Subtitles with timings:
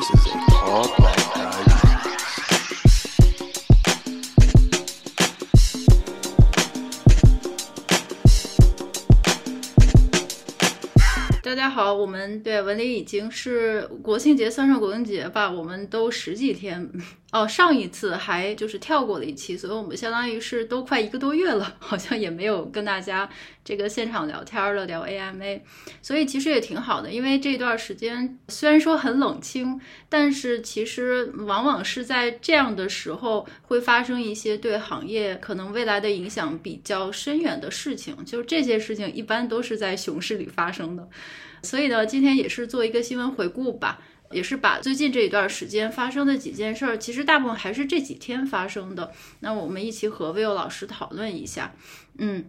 [0.00, 1.76] This is a Talk Like Digest.
[11.42, 16.90] 大家好，我们对文林已经是国庆节算上国庆节吧，我们都十几天
[17.32, 17.46] 哦。
[17.46, 23.28] 上一次还就是跳过了一期，所以我们相当于是都快一个多月了， 好像也没有跟大家
[23.64, 25.60] 这个现场聊天了，聊 AMA，
[26.02, 41.08] 所以其实也挺好的，因为这段时间虽然说很冷清，但是其实往往是在这样的时候会发生一些对行业可能未来的影响比较深远的事情，就这些事情一般都是在熊市里发生的。
[41.62, 44.00] 所以呢，今天也是做一个新闻回顾吧，
[44.32, 49.10] 也是把最近这一段时间发生的几件事儿，其实大部分还是这几天发生的。
[49.40, 51.74] 那我们一起和 Will 老师讨论一下。
[52.18, 52.44] 嗯，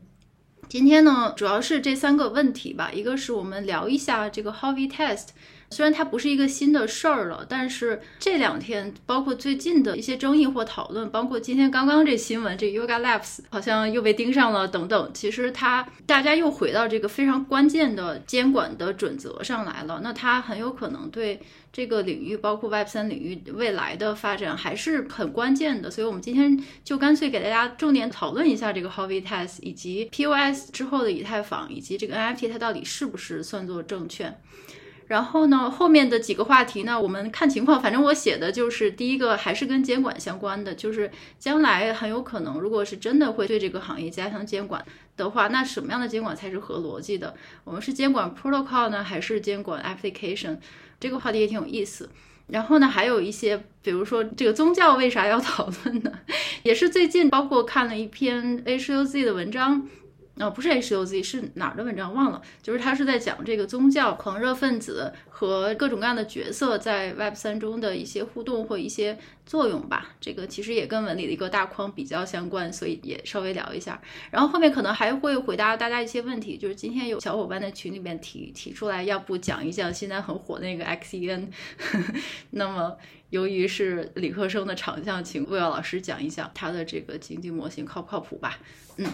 [0.70, 5.30] 今天呢，主要是这三个问题吧，一个是我们聊一下这个 Harvey Test。
[5.74, 15.12] 虽然它不是一个新的事儿了，但是这两天包括最近的一些争议或讨论，包括今天刚刚这新闻，这 Yoga Labs 好像又被盯上了等等。
[15.14, 20.02] 其实它大家又回到这个非常关键的监管的准则上来了。
[20.04, 21.42] 那它很有可能对
[21.74, 25.90] 这个领域，包括 Web 三领域未来的发展还是很关键的。
[25.90, 34.42] 所以我们今天就干脆给大家重点讨论一下这个 Harvey Test，以及 POS 之后的以太坊，以及这个 NFT 它到底是不是算作证券。
[35.08, 37.82] 然后呢，后面的几个话题呢，我们看情况。
[37.82, 44.82] 反正我写的就是第一个，还是跟监管相关的，就是将来很有可能，如果是真的会对这个行业加强监管
[45.18, 47.36] 的话，那什么样的监管才是合逻辑的？
[47.66, 50.58] 我们是监管 protocol 呢，还是监管 application？
[51.02, 52.10] 这个话题也挺有意思。
[52.48, 56.12] 然后呢，还有一些，比如说这个宗教为啥要 讨论呢？
[56.64, 59.88] 也是最近，包括看了一篇 H U Z 的文章。
[60.38, 62.42] 哦，不是 H U Z，是哪儿的文章忘了？
[62.64, 70.16] 就是他是在讲这个宗教狂热分子和各种各样的角色在 Web 三中的一些互动或一些作用吧。
[70.20, 74.02] 这个其实也跟文理的一个大框比较相关，所以也稍微聊一下。
[74.32, 81.50] 然后后面可能还会回答大家一些问题，就是今天有小伙伴在群里面提提出来，要不讲一讲现在很火的那个 XEN。
[82.52, 82.98] 那么
[83.30, 88.58] 由于是理科生的长项，请魏耀老师讲一讲他的这个经济模型靠不靠谱吧？
[88.98, 89.06] 嗯。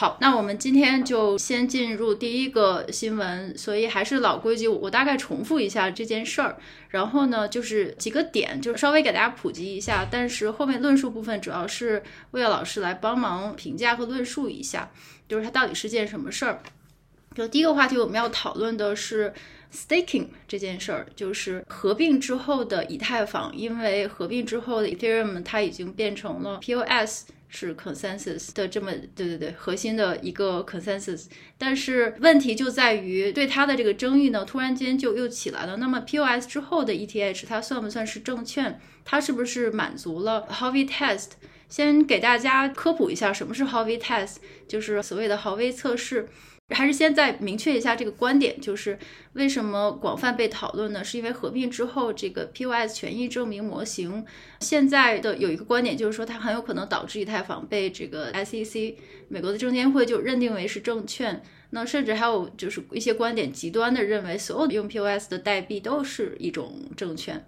[0.00, 6.56] 好，那我们今天就先进入第一个新闻，所以还是老规矩，我大概重复一下这件事儿，
[6.90, 12.00] 然后呢，就是几个点，就是稍微给大家普及一下，但是后面论述部分主要是
[12.30, 14.88] 魏老师来帮忙评价和论述一下，
[15.26, 16.62] 就是它到底是件什么事儿。
[17.34, 19.34] 就第一个话题，我们要讨论的是
[19.72, 27.24] staking 这件事儿，就是合并之后的以太坊，因为合并之后的 Ethereum 它已经变成了 POS。
[27.50, 35.78] 是 consensus 的这么对对对核心的一个 consensus，但是问题就在于对它的这个争议呢，突然间就又起来了。
[35.78, 38.78] 那么 POS 之后的 ETH 它算不算是证券？
[39.02, 41.28] 它是不是满足了 Harvey Test？
[41.70, 44.36] 先给大家科普一下什么是 Harvey Test，
[44.68, 46.28] 就是所谓的豪威测试。
[46.74, 48.98] 还是先再明确一下这个观点，就是
[49.32, 51.02] 为什么广泛被讨论呢？
[51.02, 54.24] 是因为合并之后，这个 POS 权益证明模型
[54.60, 58.94] 现在的有一个观点，就是说它很有可能导致以太坊被这个 SEC
[59.28, 61.42] 美国的证监会就认定为是证券。
[61.70, 67.46] 那甚至还有就是一些观点极端的认为，所有的用 POS 的代币都是一种证券。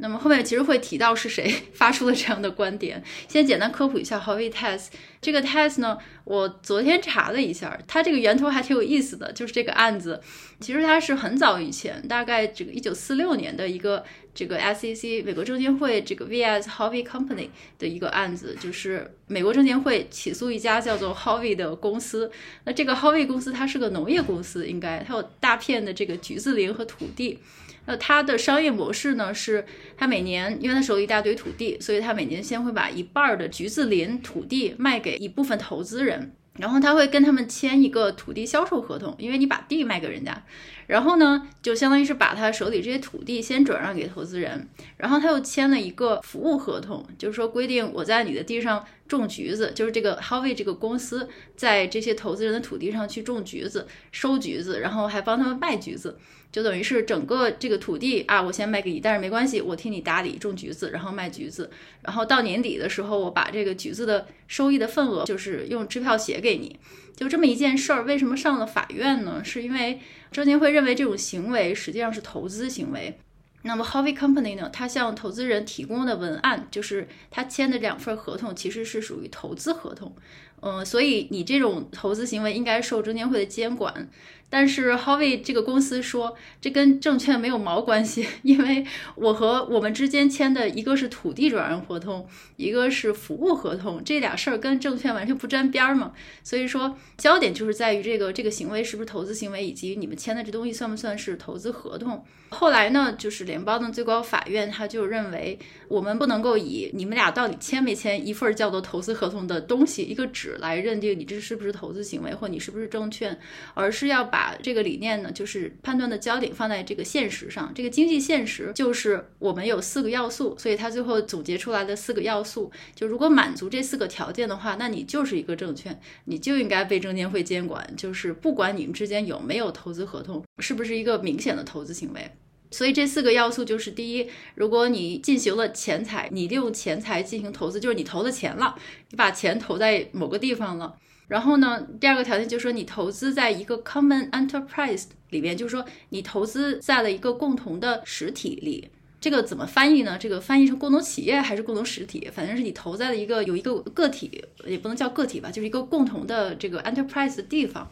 [0.00, 3.02] 那么后面其实会提到是谁 发出了这样的观点。
[3.28, 4.88] 先简单科普一下 Harvey Test
[5.20, 9.30] 这个 test 呢，我昨天查了一下，它这个源头还挺有意思的。
[9.32, 10.20] 就是这个案子，
[10.58, 14.02] 其实它是很早以前，大概这个一九四六年的一个
[14.34, 22.30] 这个 SEC 美国证监会这个 vs Harvey Company 的一个案子，就是美国证监会起诉一家叫做 Harvey 的公司。
[22.64, 27.38] 那这个 Harvey 公司它是个农业公司，应该它有大片的这个橘子林和土地。
[27.86, 29.64] 那它的商业模式呢，是
[29.96, 40.44] 它每年，因为它手里一大堆土地，所以它每年先会把一半的橘子林土地卖给一部分投资人，然后他会跟他们签一个土地销售合同，因为你把地卖给人家，
[40.90, 56.18] 然后呢，就相当于是把他手里这些土地先转让给投资人，然后他又签了一个服务合同，就是说规定我在你的地上种橘子，就是这个 Harvey 这个公司在这些投资人的土地上去种橘子、收橘子，然后还帮他们卖橘子。
[56.50, 61.70] 就等于是整个这个土地啊，我先卖给你，但是没关系，我替你打理种橘子，然后卖橘子，
[62.02, 66.76] 然后到年底的时候，我把这个橘子的收益的份额，就是用支票写给你，
[67.14, 68.02] 就这么一件事儿。
[68.02, 69.44] 为什么上了法院呢？
[69.44, 73.18] 是因为证监会认为这种行为实际上是投资行为。
[73.62, 80.16] 那么，Hobby Company 呢，它向投资人提供的文案，就是他签的两份合同，其实是属于投资合同。
[80.62, 84.08] 嗯，所以你这种投资行为应该受证监会的监管。
[84.50, 92.26] 但是 Huobi 这个公司说，这跟证券没有毛关系， 因为我和我们之间签的一个是土地转让合同，
[92.56, 96.12] 一个是服务合同，这俩事儿跟证券完全不沾边儿嘛。
[96.42, 102.24] 所以说，焦点就是在于这个这个行为是不是投资行为，以及你们签的这东西算不算是投资合同。
[102.48, 105.56] 后来呢，就是联邦的最高法院他就认为，
[105.86, 113.38] 我们不能够以你们俩到底签没签一份叫做投资合同的东西一个纸来认定你这是不是投资行为或你是不是证券，
[113.74, 114.39] 而是要把。
[114.40, 117.70] 把这个理念呢，就是判断的焦点放在这个现实上。
[117.74, 127.86] 这个经济现实就是我们有四个要素，所以他最后总结出来的四个要素，就如果满足这四个条件的话，那你就是一个证券，你就应该被证监会监管。
[127.98, 132.30] 就是不管你们之间有没有投资合同，是不是一个明显的投资行为。
[132.70, 138.74] 所以这四个要素就是：第一，如果你进行了钱财，你利用钱财进行投资，就是你投了钱了，
[139.10, 140.96] 你把钱投在某个地方了。
[141.30, 148.90] 然后呢，第二个条件就是说，你投资在一个 common enterprise 里面，就是说你投资在了一个共同的实体里。
[149.20, 150.18] 这个怎么翻译呢？
[150.18, 152.28] 这个翻译成共同企业还是共同实体？
[152.32, 157.88] 反正是你投在了一个有一个个体，也不能叫个体吧，就是一个共同的这个 enterprise 的地方。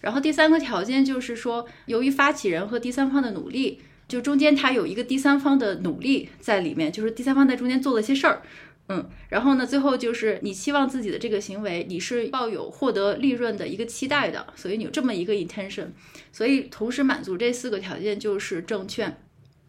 [0.00, 8.42] 然后第三个条件就是说，由于发起人和第三方的努力，就中间它有一个第三方的努力在里面，就是第三方在中间做了些事儿。
[8.88, 15.88] 嗯，然后呢，最后就是你期望自己的这个行为，你是抱有获得利润的一个期待的，所以你有这么一个 intention，
[16.30, 19.20] 所以同时满足这四个条件就是证券。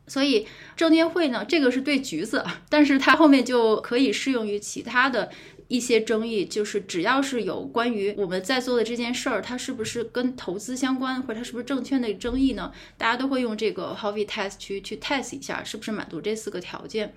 [0.06, 5.30] 所以证监会呢，这个是对橘子，但是它后面就可以适用于其他的
[5.68, 12.72] 一些争议，就是只要是有关于我们在做的这件事儿，它是不是跟投资相关，或者它是不是证券的争议呢？
[12.98, 17.14] 大家都会用这个 Howey test 去去 test 一下，是不是满足这四个条件。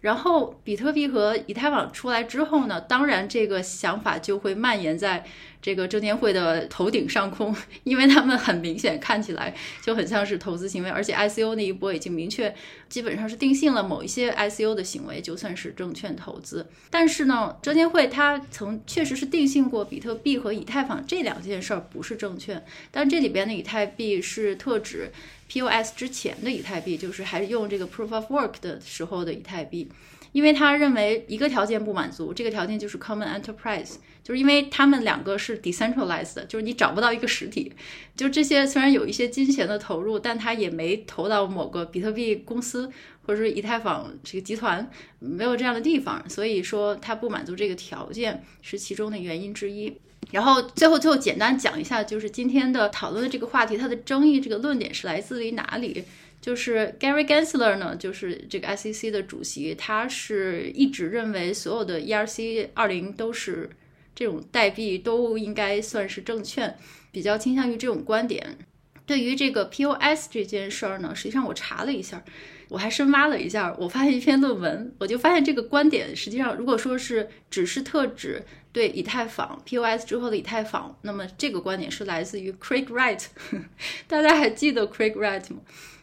[0.00, 5.24] 然后，比特币和以太坊出来之后呢，当然这个想法就会蔓延在
[5.60, 12.54] 这个证监会的头顶上空， 因为他们很明显看起来就很像是投资行为，而且 ICO 那一波已经明确，
[12.88, 16.68] 基本上是定性了某一些 ICO 的行为就算是证券投资。
[16.90, 25.10] 但是呢，证监会它曾确实是定性过比特币和以太坊这两件事儿不是证券，但这里边的以太币是特指。
[25.48, 29.88] POS 之前的以太币就是还是用这个 Proof of Work 的时候的以太币，
[30.32, 37.72] 因为他认为一个条件不满足，这个条件就是 Common Enterprise，就是因为他们两个是 decentralized，就是你找不到一个实体，
[38.16, 42.90] 就这些虽然有一些金钱的投入，但他也没投到某个比特币公司
[43.22, 44.90] 或者是以太坊这个集团，
[45.20, 49.96] 没有这样的地方，所以说他不满足这个条件是其中的原因之一。
[50.32, 56.04] 然后最后最后简单讲一下，就是今天的讨论的这个话题，它的争议这个论点是来自于哪里？
[56.40, 63.70] 就是 Gary Gensler 呢，就是这个 SEC 的主席，他是一直认为所有的 ERC 二零都是
[64.14, 66.76] 这种代币都应该算是证券，
[67.10, 68.58] 比较倾向于这种观点。
[69.06, 72.22] 对于这个 POS 这件事儿呢，实际上我查了一下。
[72.68, 78.42] 我还深挖了一下，我发现一篇论文，我就发现这个观点实际上，如果说是只是特指
[78.72, 83.24] 对以太坊 POS 之后的以太坊，那么这个观点是来自于 Craig Wright，
[84.08, 85.60] 大家还记得 Craig Wright 吗？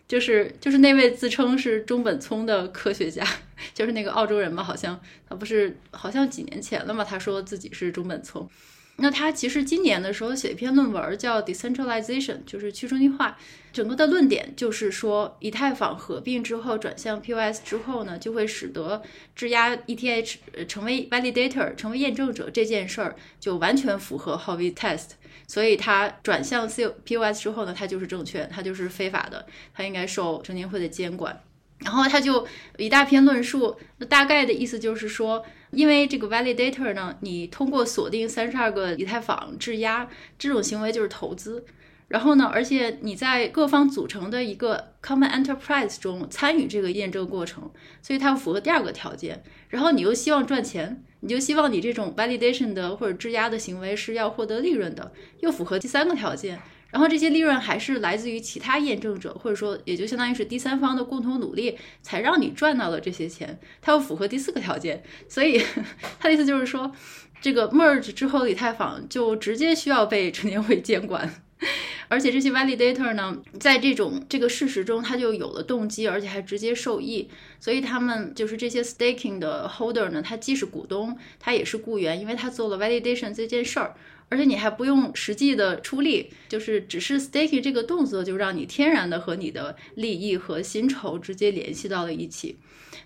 [0.07, 3.25] 就是就是那位自称是中本聪的科学家，
[3.73, 8.47] 就是那个澳洲人嘛，好像他不是好像几年前了嘛，他说自己是中本聪。
[8.97, 13.37] 那他其实今年的时候写一篇论文叫 Decentralization，就是去中心化。
[13.73, 19.01] 整个的论点就是说，以太坊合并之后转向 POS 之后呢，就会使得
[19.35, 20.37] 质押 ETH
[20.67, 25.13] 成为 validator，成为验证者这件事儿就完全符合 Howey Test。
[25.47, 31.41] 所以它转向 C POS 之后呢，它就是证券，它就是非法的，它应该受证监会的监管。
[31.83, 32.47] 然后他就
[32.77, 33.75] 一大篇论述，
[34.09, 40.07] 大概的意思就是说，因为这个 validator 呢，你通过锁定三十二个以太坊质押
[40.39, 41.65] 这种行为就是投资，
[42.07, 47.71] 然后呢，而且你在各方组成的一个 common enterprise 中参与这个验证过程，
[48.01, 49.43] 所以它符合第二个条件。
[49.69, 56.59] 然后你又希望赚钱，你就希望你这种 validation 的或者质押的行为是要获得利润的，又符合第三个条件。
[56.93, 63.59] 然后这些利润还是来自于其他验证者，或者说也就相当于是第三方的共同努力，才让你赚到了这些钱。
[63.81, 65.59] 它又符合第四个条件，所以
[66.19, 66.91] 他的意思就是说，
[67.41, 71.33] 这个 merge 之后的以太坊就直接需要被证监会监管。
[72.09, 77.27] 而且这些 validator 呢，在这种这个事实中，他就有了动机，而且还直接受益。
[77.59, 83.95] 所以他们就是这些 staking 的 holder 呢，他既是股东，他也是雇员，因为他做了 validation 这件事儿。
[84.33, 92.57] 而且你还不用实际的出力，就是只是 staking 这个动作就让你天然的和你的利益和薪酬直接联系到了一起。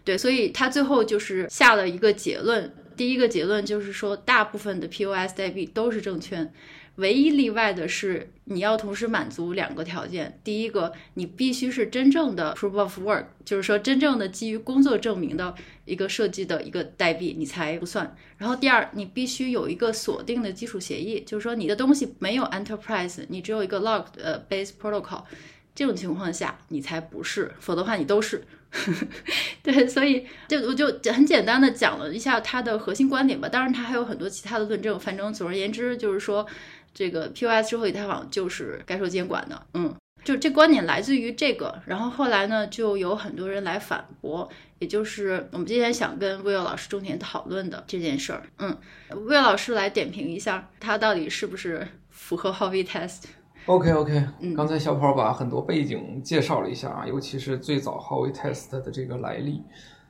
[0.05, 6.53] 对，所以他最后就是下了一个结论，第一个结论就是说，大部分的 POS 代币都是证券。
[6.97, 10.39] 唯一例外的是，你要同时满足两个条件。
[10.43, 15.53] 第一个，你必须是真正的 proof of work，就是说真正的基于工作证明的
[15.85, 18.15] 一个设计的一个代币，你才不算。
[18.37, 25.21] 然后第二，你必须有一个锁定的基础协议，就是说你的东西没有 enterprise，你只有一个 locked 呃 base protocol，
[25.75, 28.43] 这种情况下你才不是，否则的话你都是。
[29.63, 33.47] 对，所以就我就很简单的讲了一下他的核心观点吧。
[33.47, 36.45] 当然他还有很多其他的论证，反正总而言之就是说。
[36.97, 44.49] 这个 POS 之后，以太坊就是该受监管的，嗯，就这观点来自于这个，然后后来呢，就有很多人来反驳，
[44.79, 48.75] 也就是我们今天想跟 Will 老师重点讨论的这件事儿，嗯
[49.11, 59.61] ，Will 老师来点评一下，他到底是不是符合 Howey Test？OK OK，嗯，刚才小跑把很多背景介绍了一下啊，尤其是最早 Howey Test 的这个来历。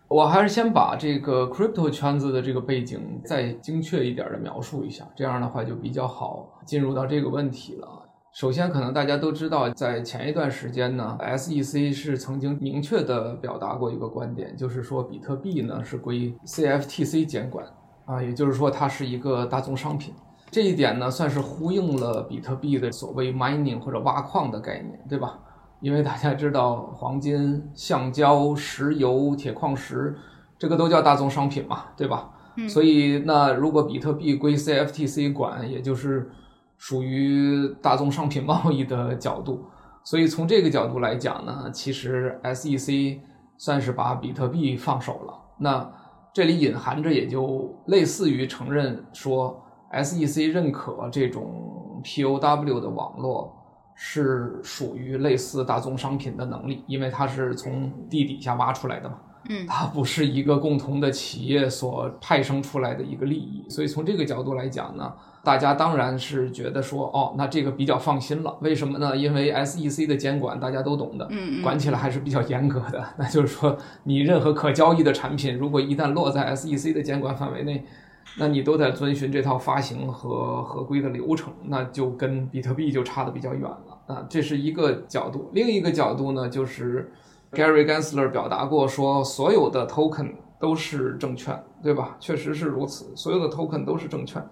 [0.10, 7.88] 我还是先把这个 crypto 圈子的这个背景再精确一点的描述一下，这样的话就比较好进入到这个问题了。
[8.32, 17.66] 首先，可能大家都知道，在前一段时间呢，SEC 是曾经明确的表达过一个观点，就是说比特币呢是归 CFTC 监管
[18.06, 20.14] 啊，也就是说它是一个大宗商品。
[20.50, 25.38] 这一点呢，算是呼应了比特币的所谓 mining 或者挖矿的概念，对吧？
[25.80, 30.16] 因为大家知道，黄金、橡胶、石油、铁矿石，
[30.58, 32.32] 这个都叫大宗商品嘛，对吧？
[32.56, 32.68] 嗯。
[32.68, 36.32] 所以，那如果比特币归 CFTC 管，也就是
[36.78, 39.66] 属于大宗商品贸易的角度。
[40.04, 43.20] 所以从这个角度来讲呢，其实 SEC
[43.58, 45.34] 算是把比特币放手了。
[45.60, 45.92] 那
[46.34, 53.54] 这里隐含着也就类似于承认说，SEC 认可这种 POW 的网络。
[54.00, 59.16] 是属于类似大宗商品的能力，因为它是从地底下挖出来的嘛，
[59.50, 65.12] 嗯，它不是一个共同的企业所派生出来的一个利益，所以从这个角度来讲呢，
[65.44, 68.56] 大家当然是觉得说，哦，那这个比较放心了。
[68.62, 69.18] 为什么呢？
[69.18, 73.04] 因为 SEC 的监管大家都懂的，嗯，管起来还是比较严格的。
[73.18, 77.84] 那就是说，你任何可交易的产品，如果一旦落在 SEC 的监管范围内。
[78.40, 84.26] 那你都得遵循这套发行和合规的流程，那就跟比特币就差的比较远了啊。
[84.30, 87.12] 这是一个角度，另一个角度呢，就是
[87.52, 92.18] Gary Gensler 表达过说，所有的 token 都是证券，对吧？
[92.20, 94.44] 确实是如此，所有的 token 都是证券。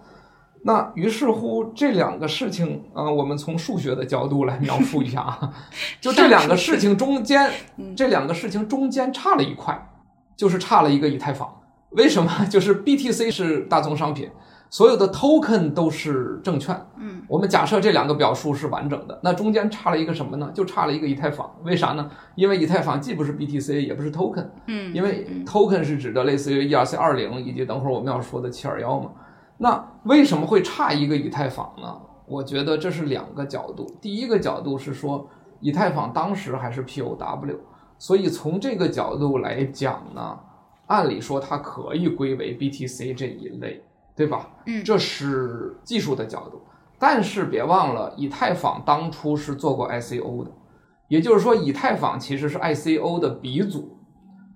[0.62, 5.52] 那于是乎这两个事情啊，我们从数学的角度来描述一下啊，
[6.00, 7.50] 就这两个事情中间，
[7.96, 9.88] 这两个事情中间差了一块，
[10.36, 11.48] 就是差了一个以太坊。
[11.90, 12.46] 为什么？
[12.50, 14.28] 就是 BTC 是大宗商品，
[14.68, 16.74] 所有的 token 都是证券。
[16.96, 20.50] 嗯，我们假设这两个表述是完整的，那中间差了一个什么呢？
[20.54, 21.50] 就差了一个以太坊。
[21.64, 22.10] 为啥呢？
[22.34, 24.46] 因为以太坊既不是 BTC，也不是 token。
[24.66, 29.12] 嗯，因为 token 是指的类似于 ERC 二零以及等会儿我们要说的七二幺嘛。
[29.58, 31.96] 那为什么会差一个以太坊呢？
[32.26, 33.86] 我觉得这是两个角度。
[34.00, 35.28] 第一个角度是说，
[35.60, 37.56] 以太坊当时还是 POW，
[37.98, 40.38] 所以从这个角度来讲呢。
[40.88, 43.82] 按理说它可以归为 BTC 这一类，
[44.16, 44.48] 对吧？
[44.66, 46.62] 嗯，这是技术的角度。
[46.98, 50.50] 但是别忘了，以太坊当初是做过 ICO 的，
[51.08, 53.98] 也就是说，以太坊其实是 ICO 的鼻祖，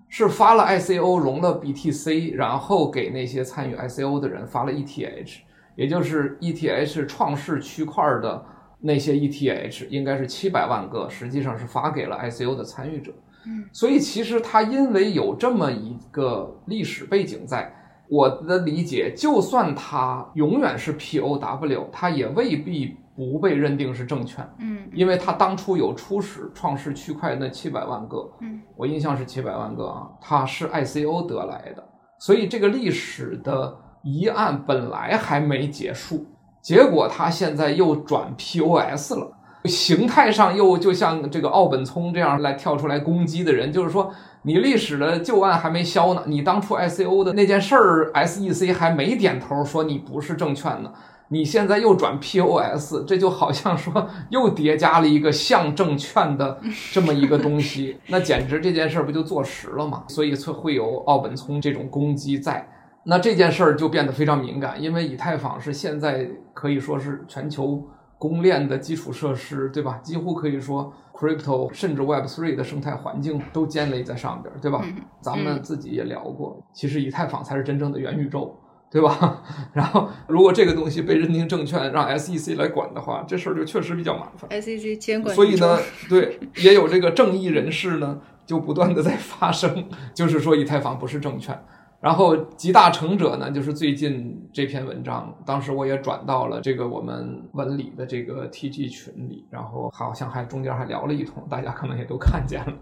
[0.08, 5.36] 是发了 ICO 融了 BTC，然后给那些参与 ICO 的人发了 ETH，
[5.76, 8.42] 也就是 ETH 创世区块的
[8.80, 13.12] 那些 ETH，应该是七百万个，实际上是发给了 ICO 的参与者。
[13.44, 17.70] 嗯，所以其实它因为有这么一个历史背景在，
[18.10, 24.44] 我的理解，就算它永远是 POW，它也未必不被认定是证券。
[24.58, 31.84] 嗯，因为它当初有初始创世区块那七百万个，嗯，我印象是七百万个啊，它是 ICO 得来的，
[32.18, 36.26] 所以这个历史的疑案本来还没结束，
[36.60, 39.36] 结果它现在又转 POS 了。
[39.64, 44.10] 形态上又就像这个奥本聪这样来跳出来攻击的人，就是说
[44.42, 50.90] 你历史的旧案还没消呢，你当初 ICO 的那件事儿，SEC 还没点头说你不是证券呢，
[51.28, 56.58] 你现在又转 POS，这就好像说又叠加了一个像证券的
[56.90, 60.04] 这么一个东西， 那简直这件事儿不就坐实了吗？
[60.08, 62.66] 所以才会有奥本聪这种攻击在，
[63.04, 67.86] 那这件事儿就变得非常敏感，因为以太坊是现在可以说是全球。
[68.20, 69.98] 公链的基础设施，对吧？
[70.02, 74.82] 几乎可以说，crypto 甚至 Web3 的生态环境都建立在上边，对吧？
[74.84, 78.54] 嗯、咱们自己也聊过，其实以太坊才是真正的元宇宙，
[78.90, 79.42] 对吧？
[79.72, 84.50] 然后如果这个东西被认定证券，让 SEC 来管的话，这事儿就确实比较麻烦。
[84.60, 85.78] SEC 监管，所以呢，
[86.10, 91.58] 对，也有这个正义人士呢，就不断的在发声，就是说以太坊不是证券。
[92.00, 102.72] 然后集大成者呢，就是最近这篇文章，当时我也转到了这个我们文理的这个 TG 群里，然后好像还中间还聊了一通，大家可能也都看见了，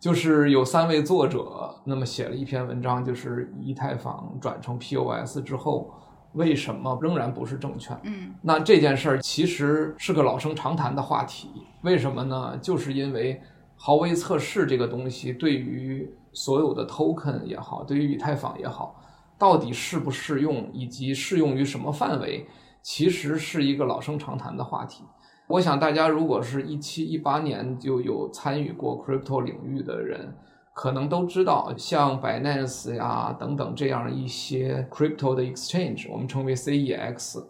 [0.00, 5.92] 就是有三位作者那么写了一篇文章，就是以太坊转成 POS 之后，
[6.32, 7.94] 为什么仍然不是证券？
[8.04, 11.50] 嗯，那这件事儿其实是个老生常谈的话题，
[11.82, 12.56] 为什么呢？
[12.62, 13.38] 就是因为
[13.76, 19.00] 豪威测试这个东西对于所有的 token 也好，对于以太坊也好，
[19.38, 22.46] 到底适不适用，以及适用于什么范围，
[22.82, 25.04] 其实是一个老生常谈的话题。
[25.46, 30.34] 我想大家如果是一七一八年就有参与过 crypto 领域的人，
[30.74, 37.44] 可能都知道，像 Binance 呀等等这样一些 crypto 的 exchange，我们称为 CEX，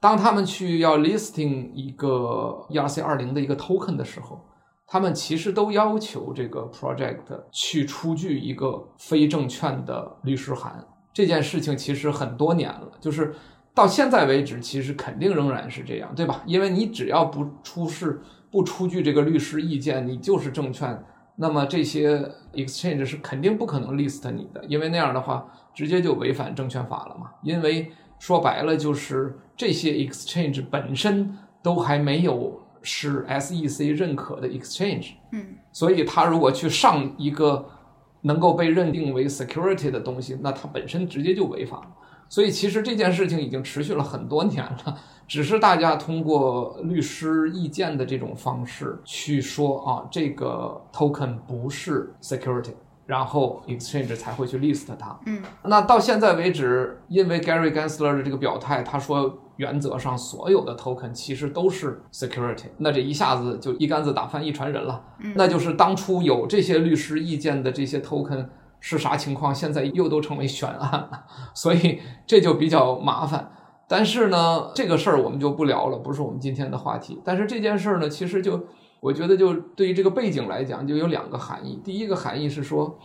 [0.00, 4.38] 当他们去要 listing 一个 ERC 二零的一个 token 的时候。
[4.86, 10.86] 他们其实都要求这个 project 去出具一个非证券的律师函。
[11.12, 13.34] 这件事情其实很多年了，就是
[13.74, 16.42] 到现在为止，其实肯定仍然是这样，对吧？
[16.46, 21.02] 因为你只要不出示、不出具这个律师意见，你就是证券，
[21.36, 22.18] 那么这些
[22.52, 27.30] exchange 是肯定不可能 list 你的，因为那样的话直接就违反证券法了嘛。
[27.42, 32.60] 因为说白了，就是这些 exchange 本身都还没有。
[32.86, 37.68] 是 SEC 认可的 exchange，嗯，所以他如果去上一个
[38.22, 41.88] 能够被认定为 security 的东西，那它本身直接就违法了。
[42.28, 52.72] 所以其实这件事情已经持续了很多年了， 只是大家通过律师意见的这种方式去说啊，这个 token 不是 security。
[53.06, 55.16] 然后 exchange 才会去 list 它。
[55.26, 62.66] 嗯，那到现在为止，因为 Gary Gensler 的这个表态，他说原则上所有的 token 其实都是 security。
[62.78, 65.02] 那这一下子就一竿子打翻一船人了。
[65.20, 68.46] 嗯，那就是当初有这些律师意见的这些 token
[68.80, 69.54] 是啥情况？
[69.54, 73.50] 现在又都成为悬案了，所以这就比较麻烦。
[73.88, 77.20] 但是呢，这个事儿我们就不聊了，不是我们今天的话题。
[77.24, 78.66] 但是这件事儿呢，其实就。
[78.98, 81.78] 我觉得，就对于这个背景来讲，就有两个含义。
[81.84, 82.98] 第一个含义是说，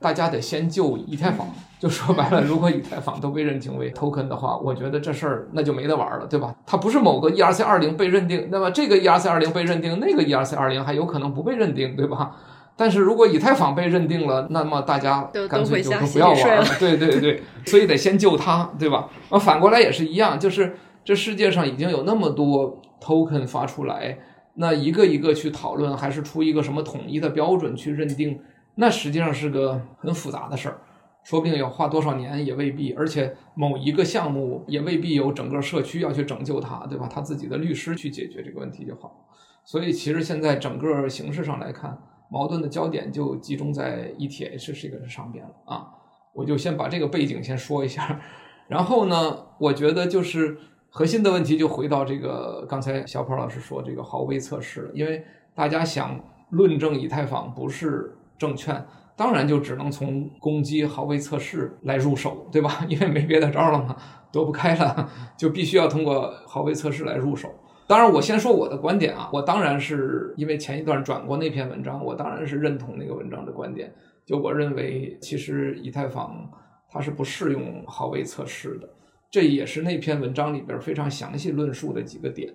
[0.00, 1.46] 大家得先救以太坊。
[1.78, 6.52] 就说白了，如果以太坊都被认定为 token 的话，我觉得这事儿那就没得玩了，对吧？
[6.66, 12.34] 它不是某个 ERC 二零被认定，那么这个 ERC 二零被认定，那个 ERC 二零还有可能不被认定，对吧？
[12.74, 16.64] 但是如果以太坊被认定了，那么大家干脆就都不要玩了。
[16.80, 19.08] 对对对， 所以得先救它，对吧？
[19.28, 24.18] 啊，反过来也是一样，就是这世界上已经有那么多 token 发出来。
[24.54, 28.40] 那一个一个去讨论，还是出一个什么统一的标准去认定，
[28.80, 30.78] 那实际上是个很复杂的事儿，
[31.24, 37.08] 说不定要花多少年也未必，而且某一个项目也未必有整个社区要去拯救它，对吧？
[37.12, 39.26] 他自己的律师去解决这个问题就好。
[39.64, 41.98] 所以其实现在整个形式上来看，
[42.30, 45.88] 矛盾的焦点就集中在 ETH 这个上边了啊。
[46.32, 48.20] 我就先把这个背景先说一下，
[48.68, 50.56] 然后呢，我觉得就是。
[50.90, 55.22] 核心的问题就回到这个，刚才小跑老师说这个豪威测试了，因为
[55.54, 58.82] 大家想论证以太坊不是证券，
[59.16, 62.84] 当然就只能从攻击豪威测试来入手，对吧？
[62.88, 63.96] 因为没别的招了嘛，
[64.32, 67.48] 躲不开了， 就必须要通过豪威测试来入手。
[67.86, 73.92] 当然，我先说我的观点啊，我当然是因为前一段转过那篇文章，我当然是认同那个文章的观点，
[74.26, 76.50] 就我认为其实以太坊
[76.90, 78.88] 它是不适用豪威测试的。
[79.30, 82.52] 这也是那篇文章里边非常详细论述的几个点。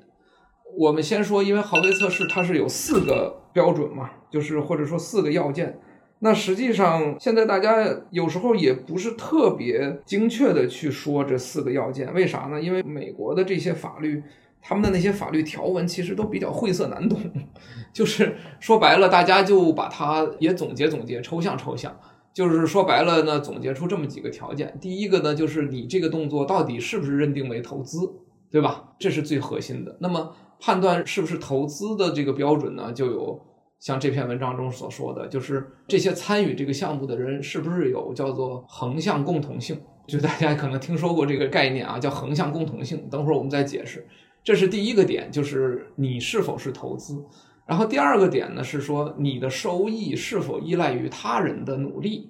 [0.78, 5.80] 我们先说，因为豪威测试它是有四个标准嘛，就是或者说四个要件。
[6.20, 12.62] 那实际上现在大家有时候也不是特别精确的去说这四个要件，为啥呢？
[12.62, 14.24] 因为美国的这些法律，
[14.62, 17.20] 他们的那些法律条文其实都比较晦涩难懂，
[17.92, 21.94] 就是说白了，大家就把它也总结总结，抽象抽象。
[22.34, 24.76] 就是说白了呢，总结出这么几个条件。
[24.82, 28.12] 第一个呢，就是你这个动作到底是不是认定为投资，
[28.50, 28.94] 对吧？
[28.98, 29.98] 这是最核心的。
[30.00, 30.34] 那么
[30.65, 33.38] 判断是不是投资的这个标准呢，就有
[33.80, 39.78] 像这篇文章中所说的，就是这些参与这个项目的人是不是有叫做横向共同性？
[40.08, 43.10] 就大家可能听说过这个概念啊，叫横向共同性。
[43.10, 44.08] 等会儿我们再解释。
[44.41, 47.21] 这是第一个点，就是你是否是投资。
[47.65, 52.30] 然后第二个点呢，是说你的收益是否依赖于他人的努力，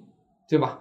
[0.49, 0.79] 对吧？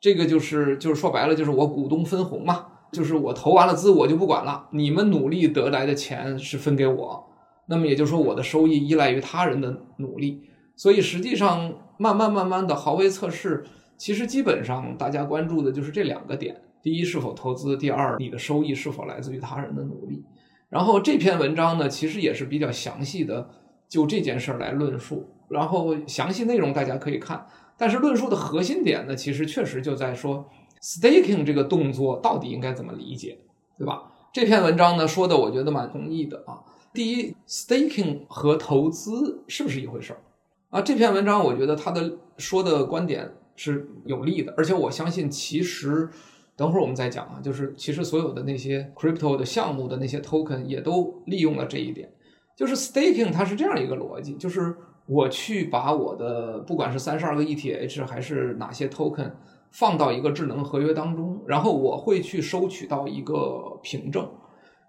[0.00, 7.26] 这个就是就是说白了，就是我股东分红嘛，就是我投完了资我就不管了，你们努力得来的钱是分给我，
[7.66, 10.40] 那么也就是说我的收益依赖于他人的努力。
[10.76, 13.64] 所以实际上慢慢慢慢的豪威测试，
[13.96, 20.24] 其实基本上大家关注的就是这两个点，第一是否投资，第二你的收益是否来自于他人的努力。
[20.68, 23.48] 然后这篇文章呢，其实也是比较详细的
[23.88, 27.46] 就这件事儿来论述，然后详细内容大家可以看。
[27.76, 30.48] 但是论述的核心点呢，其实确实就在说
[30.84, 33.38] staking 这个动作到底应该怎么理解，
[33.78, 34.12] 对吧？
[34.34, 36.60] 这篇文章呢说的，我觉得蛮同意的啊。
[36.92, 40.20] 第一，staking 和投资是不是一回事儿
[40.68, 40.82] 啊？
[40.82, 46.08] 这篇文章我觉得他的说的观点是有利的，而且我相信，其实
[46.54, 52.12] 等会儿我们再讲啊，就是其实所有的那些 crypto 的项目的那些 token 也都利用了这一点，
[52.54, 59.32] 就是 staking 它是这样一个逻辑，就是我去把我的不管是三十二个 ETH 还是哪些 token
[59.78, 64.30] 放到一个智能合约当中，然后我会去收取到一个凭证。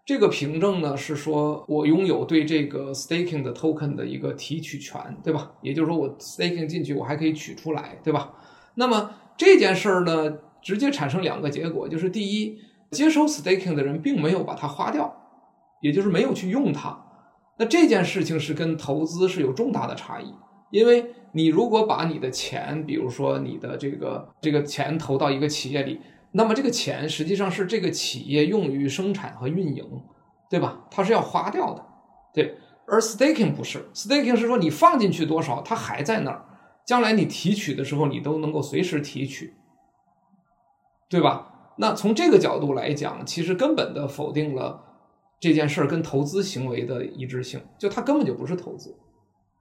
[0.05, 5.53] 这个凭证呢，是说我拥有对这个 staking 的 token 的一个提取权，对吧？
[5.63, 8.33] 也就是说，我 staking 进去，我还可以取出来，对吧？
[8.75, 12.59] 那么这件事儿呢，直接产生两个结果，就是第一，
[12.91, 15.11] 接收 staking 的人并没有把它花掉，
[15.81, 17.03] 也就是没有去用它。
[17.57, 20.31] 那这件事情是跟投资是有重大的差异，
[20.69, 25.99] 因为你如果把你的钱，比如说你的这个这个钱投到一个企业里。
[26.31, 29.85] 那么这个钱实际上是这个企业用于生产和运营，
[30.49, 30.85] 对吧？
[30.91, 31.85] 它是要花掉的，
[32.33, 32.57] 对。
[32.87, 36.45] 而 staking 不是，staking 是说你放进去多少，它还在那儿，
[36.85, 39.55] 将来你提取的时候，你都能够随时提取，
[41.09, 41.73] 对吧？
[41.77, 44.83] 那从这个角度来讲，其实根本的否定了
[45.39, 48.95] 这件事儿跟投资行为的一致性，就它根本就不是投资，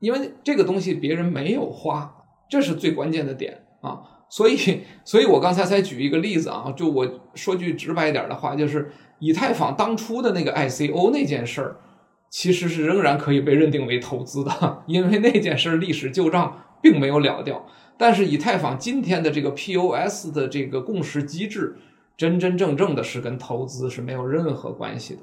[0.00, 2.14] 因为这个东西别人没有花，
[2.48, 4.00] 这是最关键的点啊。
[4.30, 11.76] 所以，所以我刚才才举一个例子啊，就我说句直白一点的话，就是以太坊当初的那个 ICO 那件事儿，
[12.30, 17.64] 其实是仍然可以被认定为投资的，因为那件事儿历史旧账并没有了掉。
[17.96, 21.76] 但是以太坊今天的这个 POS 的这个共识机制，
[22.16, 25.20] 真真正正的是跟投资是没有任何关系的，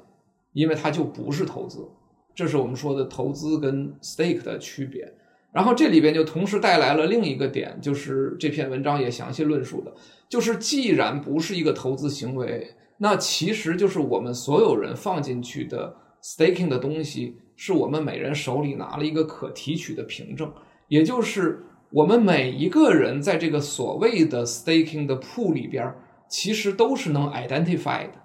[0.54, 1.86] 因为它就不是投资。
[2.34, 5.12] 这是我们说的投资跟 stake 的区别。
[5.52, 9.92] 然后这里边就同时带来了另一个点，就是这篇文章也详细论述的，
[10.26, 20.50] 就是既然不是一个投资行为，那其实就是我们所有人放进去的 staking 的东西，是我们每人手里拿了一个可提取的凭证，
[20.88, 25.94] 也就是我们每一个人在这个所谓的 staking 的 pool 里边，
[26.30, 28.21] 其实都是能 identify 的，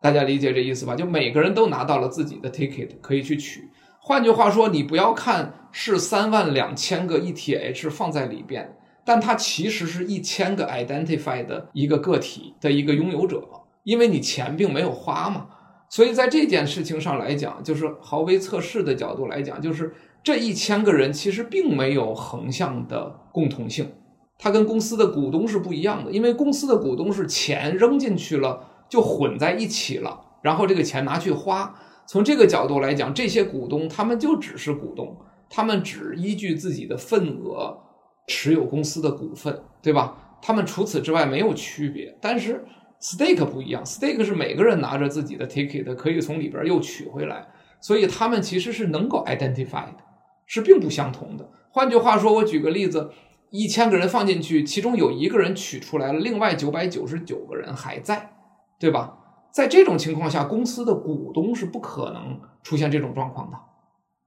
[0.00, 0.94] 大家理解这意思吧？
[0.94, 3.68] 就每个人都拿到了自己的 ticket 可以去取。
[4.00, 13.42] 换句话说，你不要看是三万两千个 ETH 放在里边，但它其实是一千个 identified 的一个个体的一个拥有者，
[13.84, 15.48] 因为你钱并没有花嘛。
[15.90, 23.92] 所以在这件事情上来讲，就是豪威测试的角度来讲，就是这一千个人其实并没有横向的共同性，
[24.38, 31.74] 它跟公司的股东是不一样的，因为公司的股东是钱扔进去了就混在一起了，然后这个钱拿去花。
[32.06, 35.16] 从这个角度来讲，这些股东他们就只是股东，
[35.48, 37.78] 他们只依据自己的份额
[38.26, 40.38] 持有公司的股份，对吧？
[40.42, 42.18] 他们除此之外没有区别。
[42.20, 42.64] 但是
[43.00, 47.46] stake 不一样，stake 是每个人拿着自己的 ticket 可以从里边又取回来，
[47.80, 49.98] 所以他们其实是能够 identify 的，
[50.46, 51.48] 是并不相同的。
[51.70, 53.10] 换句话说，我举个例子，
[53.50, 58.32] 一千个人放进去，其中有一个人取出来了，另外九百九十九个人还在，
[58.80, 59.18] 对吧？
[59.52, 63.58] 在这种情况下，公司的股东是不可能出现这种状况的，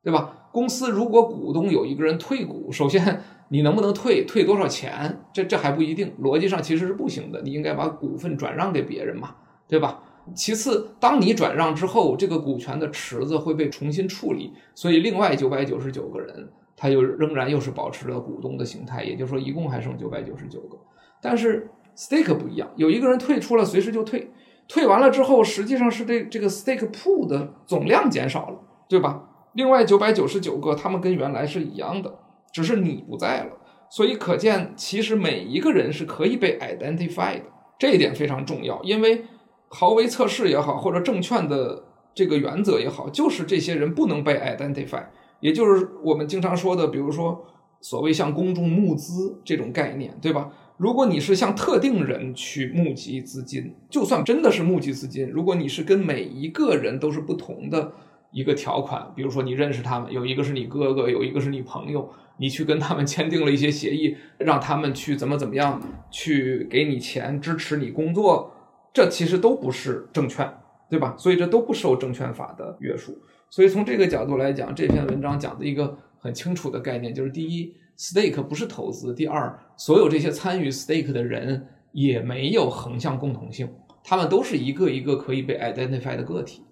[0.03, 0.47] 对吧？
[0.51, 7.41] 公司如果股东有一个人退股，首先你能不能退，退多少钱，这这还不一定，逻辑上其实是不行的。
[7.41, 9.35] 你应该把股份转让给别人嘛，
[9.67, 10.03] 对吧？
[10.35, 20.77] 其次，当你转让之后，这个股权的池子会被重新处理，所以另外九百九十九个人，他又仍然又是保持了股东的形态，也就是说，一共还剩九百九十九个。
[21.21, 24.31] 但是 stake 不一样，有一个人退出了，随时就退。
[24.73, 28.59] 退完了之后，实际上是这这个 stake pool 的总量减少了，
[28.89, 29.29] 对吧？
[29.53, 32.11] 另外九百九十九个，他们跟原来是一样的，
[32.51, 33.51] 只是你不在了。
[33.91, 37.43] 所以可见，其实每一个人是可以被 identify 的，
[37.77, 38.81] 这一点非常重要。
[38.81, 39.23] 因为
[39.69, 41.83] 豪威测试也好，或者证券的
[42.15, 45.03] 这个原则也好，就是这些人不能被 identify，
[45.39, 47.45] 也就是我们经常说的，比如说
[47.79, 50.49] 所谓像公众募资这种概念，对吧？
[50.77, 57.93] 如果你是向特定人去募集资金，就算真的是募集资金，如果你是跟每一个人都是不同的
[58.31, 68.51] 一个条款，比如说你认识他们，有一个是你哥哥，有一个是你朋友，你去跟他们签订了一些协议，让他们去怎么怎么样，去给你钱支持你工作，
[68.91, 70.51] 这其实都不是证券，
[70.89, 71.13] 对吧？
[71.17, 73.15] 所以这都不受证券法的约束。
[73.51, 77.75] 所以从这个角度来讲，这篇文章讲的一个很清楚的概念就是：第一。
[77.97, 79.13] Stake 不是投资。
[79.13, 83.69] 第二，所有这些参与 Stake 的人也没有横向共同性，
[84.03, 86.63] 他们都是一个一个可以被 identify 的个体。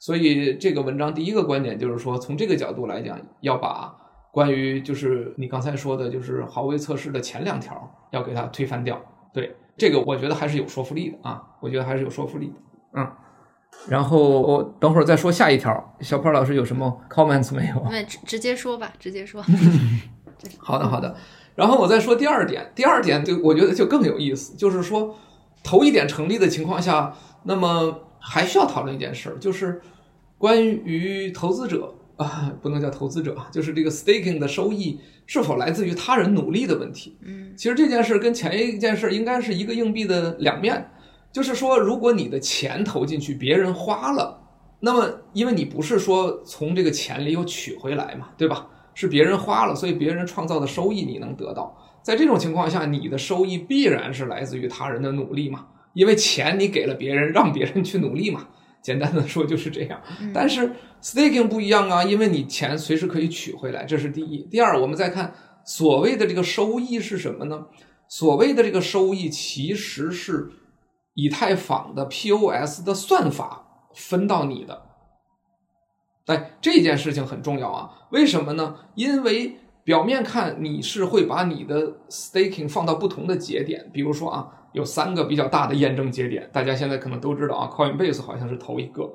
[0.00, 3.94] 所以这个文章第一个观点就是说，从这个角度来讲，要把
[4.32, 9.00] 关于就是你刚才说的，就是豪威测试的前两条要给它推翻掉。
[9.32, 12.54] 对，这个我觉得还是有说服力的啊，我觉得还是有说服力的。
[12.96, 13.12] 嗯，
[13.88, 15.96] 然后我等会儿再说下一条。
[16.00, 17.86] 小胖老师有什么 comments 没有？
[17.90, 19.42] 那直直接说吧，直接说。
[20.58, 21.14] 好的，好的。
[21.54, 25.16] 然后我再说第二点，第二点就我觉得就更有意思，就是说
[25.62, 29.80] 头一点成立的情况下，那么还需要讨论一件事儿，就是
[30.38, 31.94] 关于投资者。
[32.16, 37.16] 啊， 不能叫投资者，就是这个 staking 的收益是否来自于他人努力的问题。
[37.22, 40.92] 嗯，其实这件事跟前一件事应该是一个硬币的两面，
[41.32, 44.40] 就是说，如果你的钱投进去，别人花了，
[44.78, 48.68] 那么因为你不是说从这个钱里又取回来嘛，对吧？
[48.94, 51.76] 是别人花了，所以别人创造的收益你能得到。
[52.02, 58.48] 在这种情况下，你的收益必然是来自于他人的努力嘛，因为钱你给了别人，让别人去努力嘛。
[58.82, 59.98] 简单的说就是这样，
[60.34, 60.70] 但是
[61.02, 64.46] staking 不一样啊，因为你钱随时可以取回来，这是第一。
[64.50, 65.32] 第二，我们再看
[65.64, 67.66] 所谓的这个收益是什么呢？
[68.06, 70.50] 所谓的这个收益其实是
[71.14, 74.82] 以太坊的 POS 的算法分到你的。
[76.26, 78.76] 哎，这件事情很重要啊，为什么呢？
[78.94, 84.48] 因为表面看你是会把你的 staking 放到不同的节点，比如说啊。
[84.74, 89.08] 有三个比较大的验证节点，大家现在可能都知道啊，Coinbase 好像是头一个，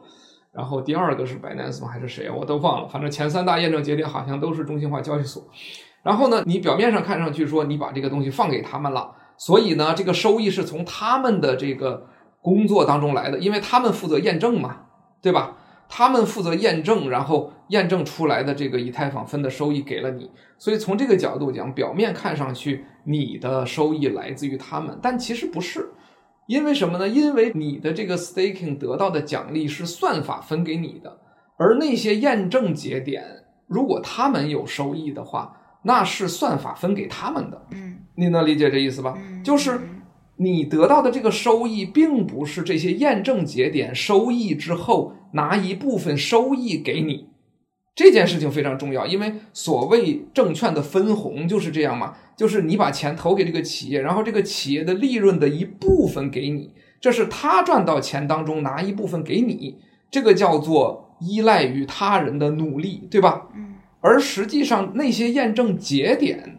[0.53, 5.43] 然后第二个是 Binance 还是谁，我都忘了，反正前三大验证节点好像都是中心化交易所。
[6.01, 12.07] 然后呢，你表面上看上去说你把这个东西放给他们了，所以呢，这个收益是从他们的这个
[12.41, 14.83] 工作当中来的，因为他们负责验证嘛，
[15.21, 15.57] 对吧？
[15.91, 25.89] 他们负责验证，然后验证出来的这个以太坊分的收益给了你，所以从这个角度讲，表面看上去你的收益来自于他们，但其实不是，
[26.45, 27.07] 因为什么呢？
[27.07, 31.19] 因为你的这个 staking 得到的奖励是算法分给你的，
[31.57, 33.23] 而那些验证节点，
[33.65, 37.65] 如果他们有收益的话，那是算法分给他们的。
[37.71, 39.17] 嗯，你能理解这意思吧？
[39.43, 39.81] 就是。
[40.41, 47.27] 你得到的这个收益，并不是这些验证节点收益之后拿一部分收益给你，
[47.93, 59.75] 这件事情非常重要，因为所谓证券的分红就是这样嘛，就是你把钱投给这个企业，然后这个企业的利润的一部分给你，这是他赚到钱当中拿一部分给你，
[60.09, 63.49] 这个叫做依赖于他人的努力，对吧？
[63.53, 66.55] 嗯，而实际上那些验证节点。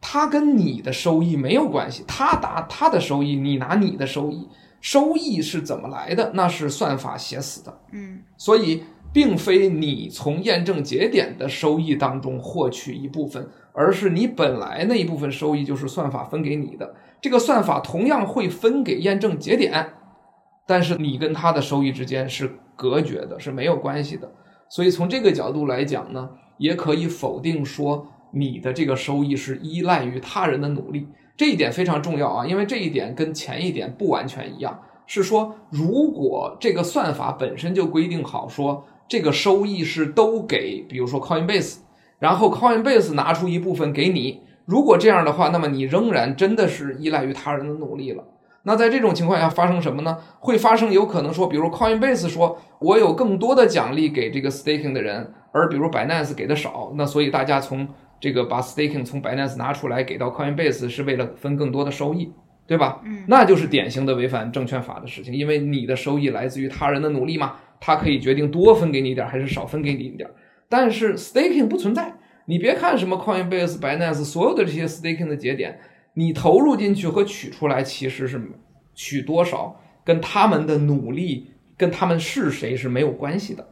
[0.00, 4.48] 它跟你的收益没有关系，他拿他的收益，你拿你的收益，
[4.80, 6.30] 收益是怎么来的？
[6.34, 7.80] 那是算法写死的。
[7.90, 16.94] 嗯，所以并非你从验证节点的收益当中获取一部分，而是你本来那一部分收益就是算法分给你的。
[17.20, 19.94] 这个算法同样会分给验证节点，
[20.64, 24.30] 但是你跟它的收益之间是隔绝的，是没有关系的。
[24.68, 28.06] 所以从这个角度来讲呢，也可以否定说。
[28.32, 41.78] 你的这个收益是依赖于他人的努力，这一点非常重要啊，因为这一点跟前一点不完全一样，是说如果这个算法本身就规定好说这个收益是都给，比如说 Coinbase，
[42.18, 48.24] 然后 Coinbase 拿出一部分给你，如果这样的话，那么你仍然真的是依赖于他人的努力了。
[48.64, 50.18] 那在这种情况下发生什么呢？
[50.40, 57.88] 会发生有可能说，比如 Coinbase 说我有更多的奖励给这个 staking 的人，而比如 Binance 给的少，那所以大家从
[58.20, 62.32] 这个把 staking 从 Binance 拿出来给到 Coinbase 是为了分更多的收益，
[62.66, 63.00] 对吧？
[63.04, 70.28] 嗯，那就是典型的违反证券法的事情，因为你的收益来自于他人的努力嘛，他可以决定多分给你一点还是少分给你一点。
[70.68, 72.12] 但是 staking 不存在，
[72.46, 75.78] 你别看什么 Coinbase、Binance 所有的这些 staking 的节点，
[76.14, 78.42] 你投入进去和取出来其实是
[78.94, 83.64] 取多少跟他们的努力跟他们是谁是没有关系的。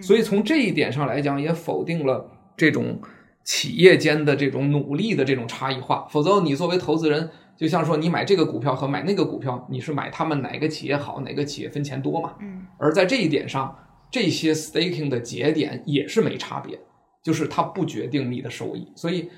[0.00, 3.00] 所以从这一点上来讲，也否定了这种。
[3.44, 12.34] 企业间的这种努力的这种差异化，否则你作为投资人，就像说你买这个股票和买那个股票，你是买他们哪个企业好，哪个企业分钱多嘛？
[12.40, 12.66] 嗯。
[12.78, 13.76] 而在这一点上，
[14.10, 16.78] 这些 staking 的节点也是没差别，
[17.22, 18.92] 就是它不决定你的收益。
[18.94, 19.28] 所以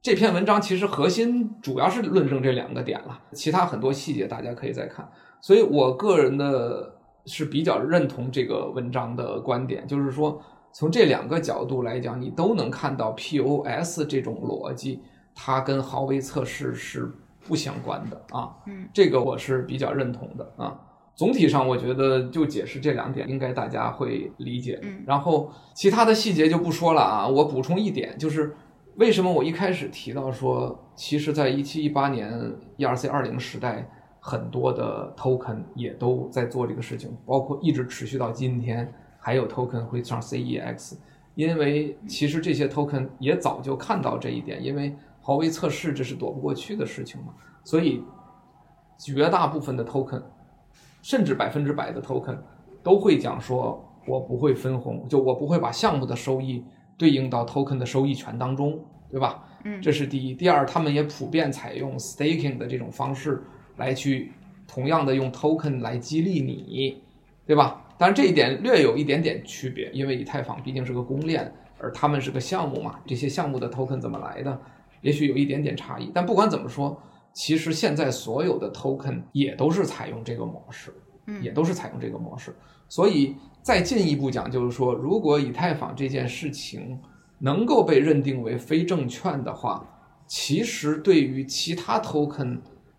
[0.00, 5.06] 这篇文章其实核心主要是论证这两个点了，其他很多细节大家可以再看。
[5.42, 6.96] 所以我个人的
[7.26, 10.42] 是比较认同这个文章的观点，就是说。
[10.78, 15.00] 从这两个角度来讲，你都能看到 POS 这种逻辑，
[15.34, 17.10] 它跟豪威测试是
[17.46, 18.54] 不相关的啊。
[18.66, 20.78] 嗯，这个我是比较认同的啊。
[21.14, 24.78] 总体上，我觉得就解释这两点，应该大家会理解。
[24.82, 27.26] 嗯，然后其他的细节就不说了啊。
[27.26, 28.54] 我补充一点，就是
[28.96, 33.90] 为什么我一开始提到说，其实在一七一八年 ERC 二零时代。
[34.18, 38.92] 很多的 token 也都在做这个事情，包括一直持续到今天，
[39.26, 40.94] 还有 token 会上 CEX，
[41.34, 47.34] 因为其实这些 token 也早就看到这一点，因为华为测试这是躲不过去的事情嘛，
[47.64, 48.04] 所以
[48.96, 50.22] 绝大部分的 token，
[51.02, 52.38] 甚至百分之百的 token
[52.84, 56.64] 都会讲说，我不会分红，就我不会把项目的收益
[56.96, 58.78] 对应到 token 的收益权当中，
[59.10, 59.42] 对吧？
[59.64, 60.36] 嗯，这是第一。
[60.36, 63.42] 第二，他们也普遍采用 staking 的这种方式。
[63.76, 64.32] 来去
[64.66, 67.02] 同样的用 token 来激励你，
[67.44, 67.85] 对吧？
[67.98, 74.60] 当然这一点略有一点点区别，因为以太坊毕竟是个公链，而他们是个项目嘛，这些项目的 token 怎么来的，
[75.00, 76.10] 也许有一点点差异。
[76.14, 77.00] 但不管怎么说，
[77.32, 80.92] 其实现在所有的 token 也都是采用这个模式，
[81.40, 82.54] 也都是采用这个模式。
[82.88, 86.98] 所以再进一步讲，就是说，如果以太坊这件事情
[87.38, 89.84] 能够被认定为非证券的话，
[90.26, 92.58] 其实对于其他 token。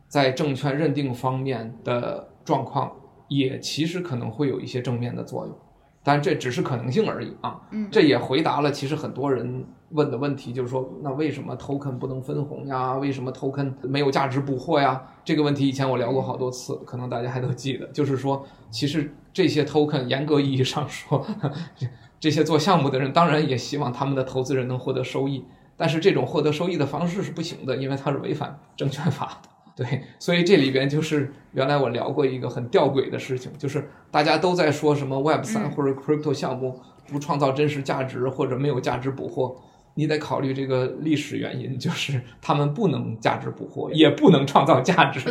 [0.10, 2.90] 在证券认定方面的状况，
[3.28, 5.56] 也其实可能会有一些正面的作用，
[6.04, 7.60] 但这只是可能性而已啊。
[7.72, 12.94] 嗯，这也回答了其实很多人问的问题，就是说，那为什么 token 不能分红呀？
[12.96, 15.02] 为什么 token 没有价值捕获呀？
[15.24, 17.86] 这个问题以前我聊过好多次，可能大家还都记得。
[17.88, 21.26] 就是说，其实这些 token 严格意义上说，
[22.20, 29.50] 这些做项目的人当然也希望他们的投资人能获得收益，但是这种获得收益的方式是不行的，因为它是违反证券法的。
[29.78, 29.86] 对，
[30.18, 39.56] 所以这里边就是原来我聊过一个很吊诡的事情，就是大家都在说什么 Web 三或者 Crypto 项目不创造真实价值或者没有价值捕获，
[39.94, 45.22] 你得考虑这个历史原因，就是他们不能价值捕获，也不能创造价值，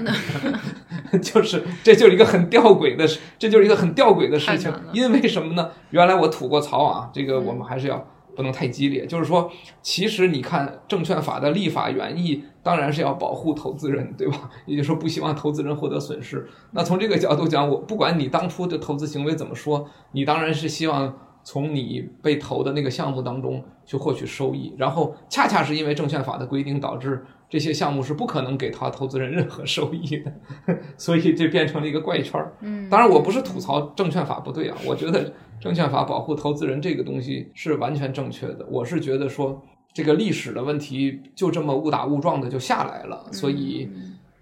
[1.21, 5.71] 就是这就是一个很吊诡的事，这就是一个很吊诡的事情，因为什么呢？
[5.91, 8.07] 原来我吐过槽啊，这个我们还是要。
[8.37, 14.51] 不能太激烈，就是说，其实你看证券法的立法原意，当然是要保护投资人，对吧？
[14.67, 16.47] 也就是说，不希望投资人获得损失。
[16.73, 24.75] 那从这个角度讲，我不管你当初的投资行为怎么说，你当然是希望从你被投的那个项目当中去获取收益。
[24.77, 30.33] 然后，恰恰是因为证券法的规定，导致这些项目是不可能给他投资人任何收益的，
[30.99, 32.53] 所以这变成了一个怪圈儿。
[32.61, 35.33] 嗯，当然，我不是吐槽证券法不对啊，我觉得。
[35.61, 43.89] 证券法保护投资人这个东西是完全正确的，我是觉得说这个历史的问题就这么误打误撞的就下来了，所以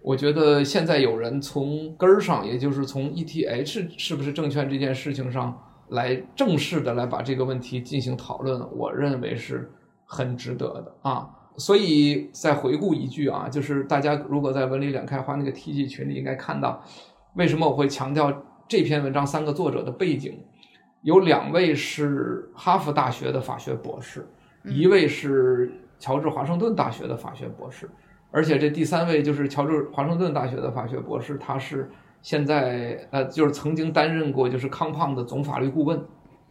[0.03, 5.57] 我觉得现在有人从根儿上，也就是从 ETH 是不是证券这件事情上
[5.91, 9.71] 来正式的来把这个问题进行讨论，我认为是
[10.05, 11.31] 很值得的啊。
[11.57, 16.83] 所以再回顾一句啊，就是大家如果在文理两开花那个 TG 群里应该看到，
[17.37, 20.37] 为什么我会强调这篇文章三个作者的背景。
[21.05, 24.27] 有两位是哈佛大学的法学博士，
[24.65, 27.87] 一位是乔治华盛顿大学的法学博士，
[28.31, 31.91] 而且这第三位就是乔治华盛顿大学的法学博士，他是
[32.23, 36.03] 现在呃，就是曾经担任过就是 Compound 的总法律顾问，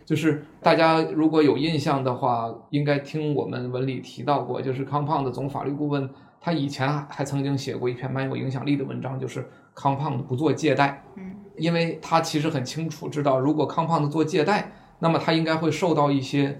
[0.06, 6.08] 就是大家如果有印象的话，应该听我们文里提到过，就是 Compound 的总法律顾问，
[6.40, 11.04] 他以前还曾经写过一篇蛮有影响力的文章，就是 Compound 不做借贷。
[11.16, 11.38] 嗯。
[11.58, 16.60] 因为他其实很清楚知道，如果 Compound 做借贷，那么他应该会受到一些，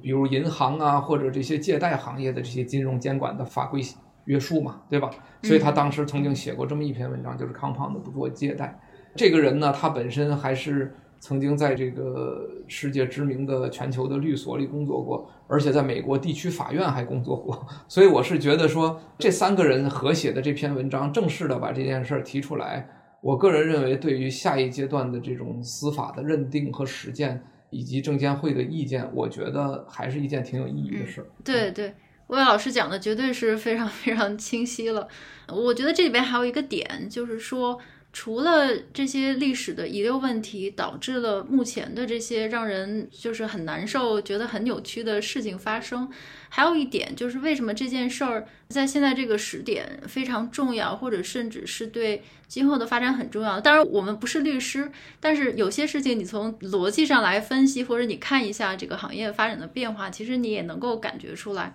[0.00, 3.80] 比如银行啊或者这些借贷行业的这些金融监管的法规
[4.24, 5.10] 约束嘛，对吧？
[5.42, 8.80] 所以他当时曾经写过这么一篇文章，就是 Compound 不做借贷。
[9.14, 17.66] 这个人呢，他本身还是曾经在这个世界知名的全球的律所里工作过，而且在美国地区法院还工作过。
[17.86, 22.88] 所以我是觉得说，这三个人合写的这篇文章，正式的把这件事儿提出来。
[23.22, 31.22] 我个人认为，对于下一阶段的这种司法的认定和实践，以及证监会的意见，我觉得还是一件挺有意义的事。
[31.22, 31.94] 嗯、对对，
[32.26, 35.08] 魏老师讲的绝对是非常非常清晰了。
[35.48, 37.78] 我觉得这里边还有一个点，就是说。
[38.12, 46.10] 除了这些历史的遗留问题导致了目前的这些让人就是很难受、觉得很扭曲的事情发生，
[46.50, 53.58] 还有一点就是为什么这件事儿在现在这个时点非常重要，或者甚至是对今后的发展很重要。
[53.58, 61.74] 当然，我们不是律师，但是有些事情你从逻辑上来分析，或者你看一下这个行业发展的变化，其实你也能够感觉出来。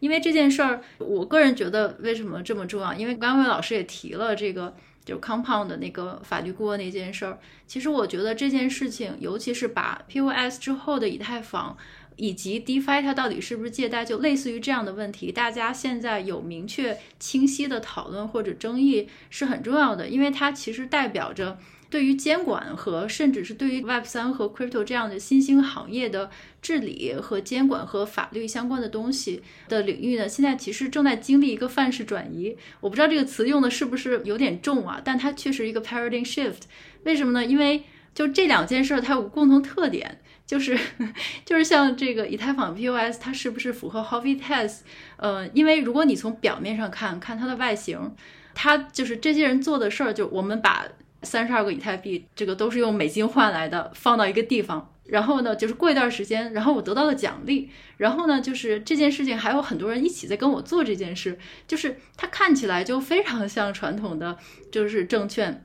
[0.00, 2.92] 因为这件事儿，我个人觉得为什么这么重要？
[2.92, 4.76] 因为刚伟老师也提了这个。
[5.08, 11.74] 就 Compound 的那个法律顾问那件事儿，其实我觉得这件事情，尤其是把 POS 之后的以太坊
[12.16, 21.58] 以及 DeFi 它到底是不是借贷，就类似于这样的问题，大家现在有明确清晰的讨论或者争议是很重要的，因为它其实代表着
[21.90, 26.30] 对于监管和甚至是对于 Web 三和 Crypto 这样的新兴行业的
[26.60, 32.56] 治理和监管和法律相关的东西的领域呢，现在其实正在经历一个范式转移。
[32.80, 36.62] 我不知道这个词用的是不是有点重啊，但它确实一个 paradigm shift。
[37.04, 37.44] 为什么呢？
[37.44, 37.84] 因为
[38.14, 40.20] 就这两件事，它有共同特点。
[40.46, 40.78] 就是，
[41.44, 44.78] 就是像这个以太坊 POS，它是不是符合 Howey Test？
[45.18, 48.14] 呃，因为如果你从表面上看看它的外形，
[48.54, 50.86] 它就是这些人做的事儿，就我们把
[51.22, 64.36] 三十二个以太币，这个都是用美金换来的，放到一个地方，然后呢，就是过一段时间，然后我得到了奖励，然后呢，就是这件事情还有很多人一起在跟我做这件事，就是它看起来就非常像传统的，
[64.70, 65.64] 就是证券。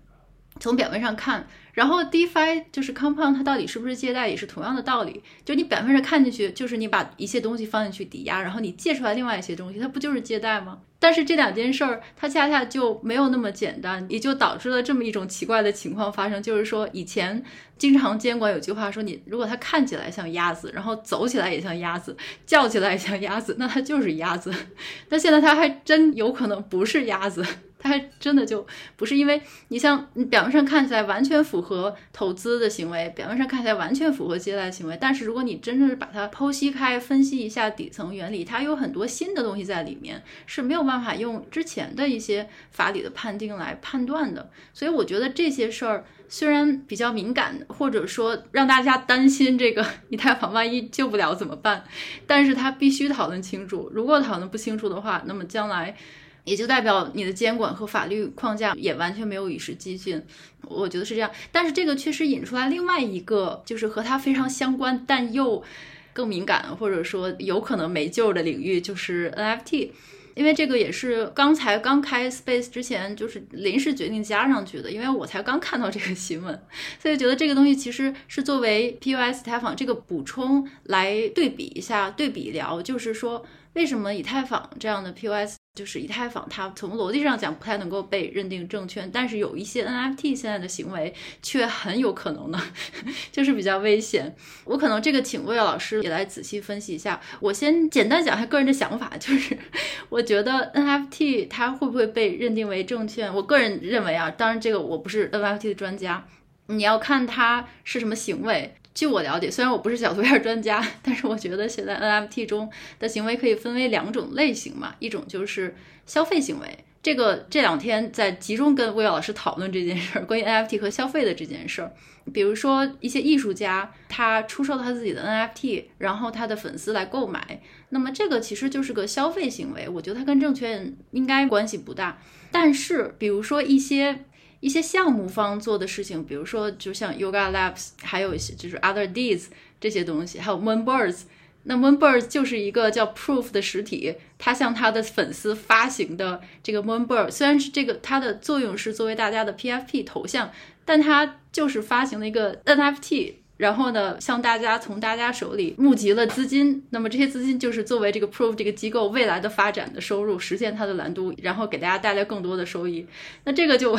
[0.59, 5.21] 从表面上看，然后 DeFi 就是 Compound，它到底是不是借贷也是同样的道理。
[5.43, 10.79] 就你表面上看进去，就是你把一些东西放进去抵押，然后你借出来另外一些东西，它不就是借贷吗？
[10.99, 16.41] 但是这两件事儿，它恰恰就没有那么简单，也就导致了这么一种奇怪的情况发生。
[16.41, 17.43] 就是说，以前
[17.77, 22.15] 经常监管有句话说，你如果它看起来像鸭子，然后走起来也像鸭子，
[22.45, 24.53] 叫起来也像鸭子，那它就是鸭子。
[25.09, 27.45] 但现在它还真有可能不是鸭子。
[27.83, 28.65] 它还真的就
[28.95, 44.49] 不是，因为你像你表面上看起来完全符合投资的行为，表面上看起来完全符合借贷行为，但是如果你真正是把它剖析开，分析一下底层原理，它有很多新的东西在里面，是没有办法用之前的一些法理的判定来判断的。
[44.73, 51.83] 所以我觉得这些事儿虽然比较敏感，或者说让大家担心这个以太坊万一救不了怎么办，
[52.25, 53.91] 但是它必须讨论清楚。
[53.93, 55.97] 如果讨论不清楚的话，那么将来。
[56.43, 60.21] 也就代表你的监管和法律框架也完全没有与时俱进，
[60.61, 61.31] 我觉得是这样。
[61.51, 65.63] 但是这个确实引出来另外一个，就是和它非常相关但又
[66.11, 69.91] 更敏感，或者说有可能没救的领域，就是 NFT。
[70.35, 76.59] 因为这个也是刚才刚开 Space 之前，就是临时决定加上去的，因为我才刚看到这个新闻，
[76.99, 85.57] 所以觉得这个东西其实是作为 POS 以太坊这个补充来对比一下，对比聊，就是说为什么以太坊这样的 POS。
[85.75, 91.11] 就是以太坊，它从逻辑上讲不太能够被认定证券，但是有一些 NFT 现在的行为
[91.41, 92.61] 却很有可能呢，
[93.31, 94.35] 就是比较危险。
[94.65, 97.19] 我可能这个请魏老师也来仔细分析一下。
[97.39, 99.57] 我先简单讲一下个人的想法，就是
[100.09, 103.33] 我觉得 NFT 它会不会被认定为证券？
[103.33, 106.27] 我个人认为啊，当然这个我不是 NFT 的专家，
[106.67, 108.75] 你要看它是什么行为。
[108.93, 115.75] 据我了解，虽然我不是小图片专家，但是我觉得现在 NFT 中的行为可以分为两种类型嘛，一种就是
[116.05, 116.67] 消费行为。
[117.01, 121.91] 这个这两天在集中跟魏老师讨论这件事儿，关于 NFT 和消费的这件事儿。
[122.31, 132.19] 比如说一些艺术家，他出售他自己的 NFT，然后他的粉丝来购买，那么这个其实就是个消费行为，我觉得它跟证券应该关系不大。
[132.51, 134.25] 但是比如说一些。
[134.63, 139.47] 一些项目方做的事情，比如说，就像 Yoga Labs，还有一些就是 Other Deeds
[139.81, 141.23] 这些东西，还有 Moonbirds。
[141.63, 150.49] 那 Moonbirds 就是一个叫 Proof 的实体，它向它的粉丝发行的这个 Moonbird，虽然是这个它的作用是作为大家的 PFP 头像，
[150.85, 153.33] 但它就是发行了一个 NFT。
[153.63, 163.07] 然后呢，向大家从大家手里募集了资金，那么这些资金就是作为这个 prove 这个机构未来的发展的收入，实现它的蓝图，然后给大家带来更多的收益。
[163.45, 163.97] 那这个就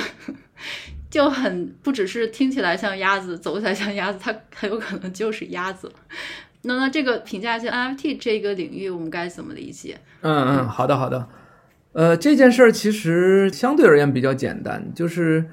[1.09, 5.91] 就很不只是听起来像鸭子，走起来像鸭子，它很有可能就是鸭子。
[6.61, 9.99] 那那这个评价一下 NFT 这个领域，我们该怎么理解？
[10.21, 11.27] 嗯嗯，好的好的。
[11.95, 15.47] 呃，这件事儿其实相对而言比较简单，就是。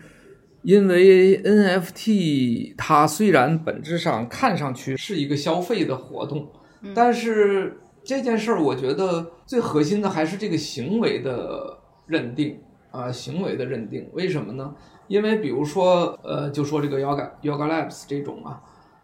[0.63, 6.47] 因为 NFT 它虽然本质上看上去是一个消费的活动，
[6.93, 12.59] 但是这件事儿我觉得最核心的还是这个行为的认定
[12.91, 14.07] 啊，行为的认定。
[14.13, 14.73] 为什么呢？
[15.07, 18.61] 因为比如说，呃，就说这个 Yoga Yoga Labs 这种啊，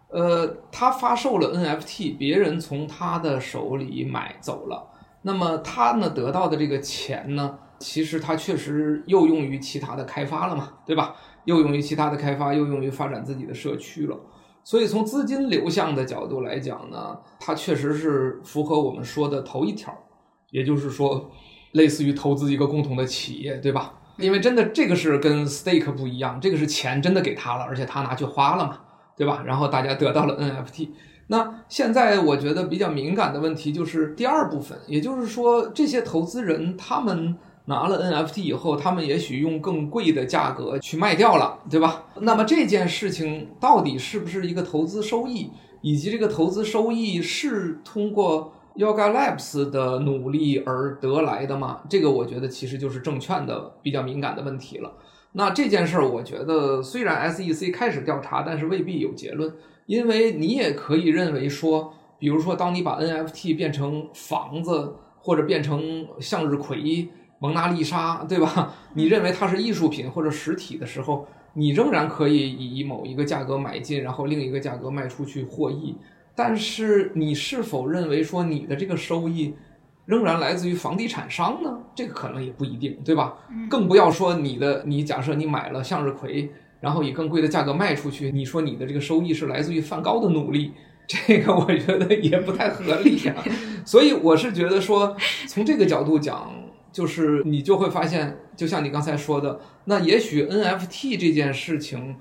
[0.10, 4.88] 呃，他发售了 NFT，别人从他的手里买走了，
[5.24, 11.16] 那么他呢得到的这个钱呢，其实他确实又用于其他的开发了嘛，对吧？
[11.48, 14.20] 又用于其他的开发，又用于发展自己的社区了。
[14.66, 19.98] 所以从资金流向的角度来讲呢，它确实是符合我们说的头一条，
[20.52, 21.32] 也就是说，
[21.72, 23.94] 类似于投资一个共同的企业，对吧？
[24.18, 28.80] 因为真的这个是跟 stake 不一样，这个是钱真的给他了，而且他拿去花了嘛，
[29.16, 29.42] 对吧？
[29.46, 30.90] 然后大家得到了 NFT。
[31.28, 37.38] 那现在我觉得比较敏感的问题就是第二部分，也就是说这些投资人他们。
[37.68, 42.06] 拿了 NFT 以后，他们也许用更贵的价格去卖掉了，对吧？
[42.22, 45.52] 那么这件事情到底是不是一个投资收益，
[45.82, 51.82] 以及这个投资收益是通过 Yuga Labs 的努力而得来的吗？
[51.90, 54.94] 这个我觉得其实就是证券的比较敏感的问题了。
[55.34, 59.54] 那这件事儿，我觉得虽然 SEC 开始调查，但是未必有结论，
[59.86, 67.10] 因为你也可以认为说，比如说，当你把 NFT 变成房子，或者变成向日葵、
[67.40, 68.74] 蒙娜丽莎，对吧？
[68.94, 75.96] 你认为它是艺术品或者实体的时候，你仍然可以以某一个价格买进，然后另一个价格卖出去获益。
[76.36, 79.56] 但是你是否认为说你的这个收益
[80.06, 81.80] 仍然来自于房地产商呢？
[81.96, 83.36] 这个可能也不一定，对吧？
[83.70, 90.72] 更不要说你的，你假设你买了向日葵，然后以更贵的价格卖出去，你说你的这个收益是来自于梵高的努力。
[91.08, 93.42] 这个 我觉得也不太合理呀、啊，
[93.86, 95.16] 所以我是觉得说，
[95.48, 96.52] 从这个角度讲，
[96.98, 102.16] 就是你就会发现，就像你刚才说的，那也许 NFT 这件事情，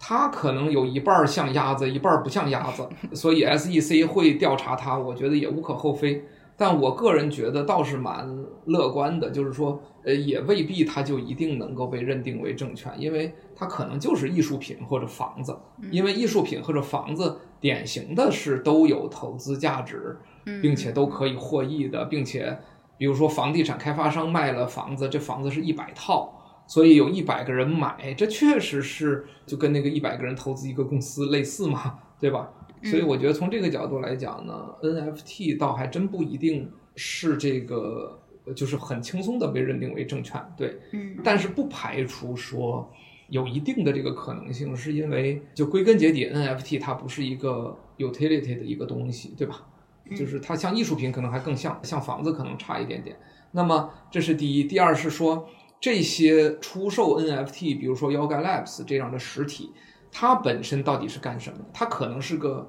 [0.00, 6.24] 它可能有一半像鸭子，一半不像鸭子， 所以 SEC 会调查它，我觉得也无可厚非。
[6.56, 8.26] 但我个人觉得倒是蛮
[8.64, 15.56] 乐观的，就是说，呃，也未必它就一定能够被认定为证券，因为它可能就是艺术品或者房子，
[15.92, 20.16] 因为艺术品或者房子典型的是都有投资价值，
[20.60, 22.58] 并且都可以获益的，并且，
[22.98, 32.50] 比如说房地产开发商卖了房子，这房子是一百套，所以有一百个人买，这确实是就跟那个一百个人投资一个公司类似嘛，对吧？
[32.82, 38.20] 所以我觉得从这个角度来讲呢，NFT 倒还真不一定是这个，
[38.54, 42.88] 就是很轻松的被认定为证券，对，嗯，但是不排除说
[43.28, 49.66] 有一定的这个可能性，是因为就归根结底，NFT 它不是一个 utility 的一个东西，对吧？
[50.14, 53.16] 就是它像艺术品可能还更像，像房子可能差一点点。
[53.52, 55.48] 那么这是第一，第二是说
[55.80, 59.72] 这些出售 NFT，比如说 Yoga Labs 这样的实体。
[60.12, 61.64] 它本身到底是干什么的？
[61.74, 62.66] 它可能是个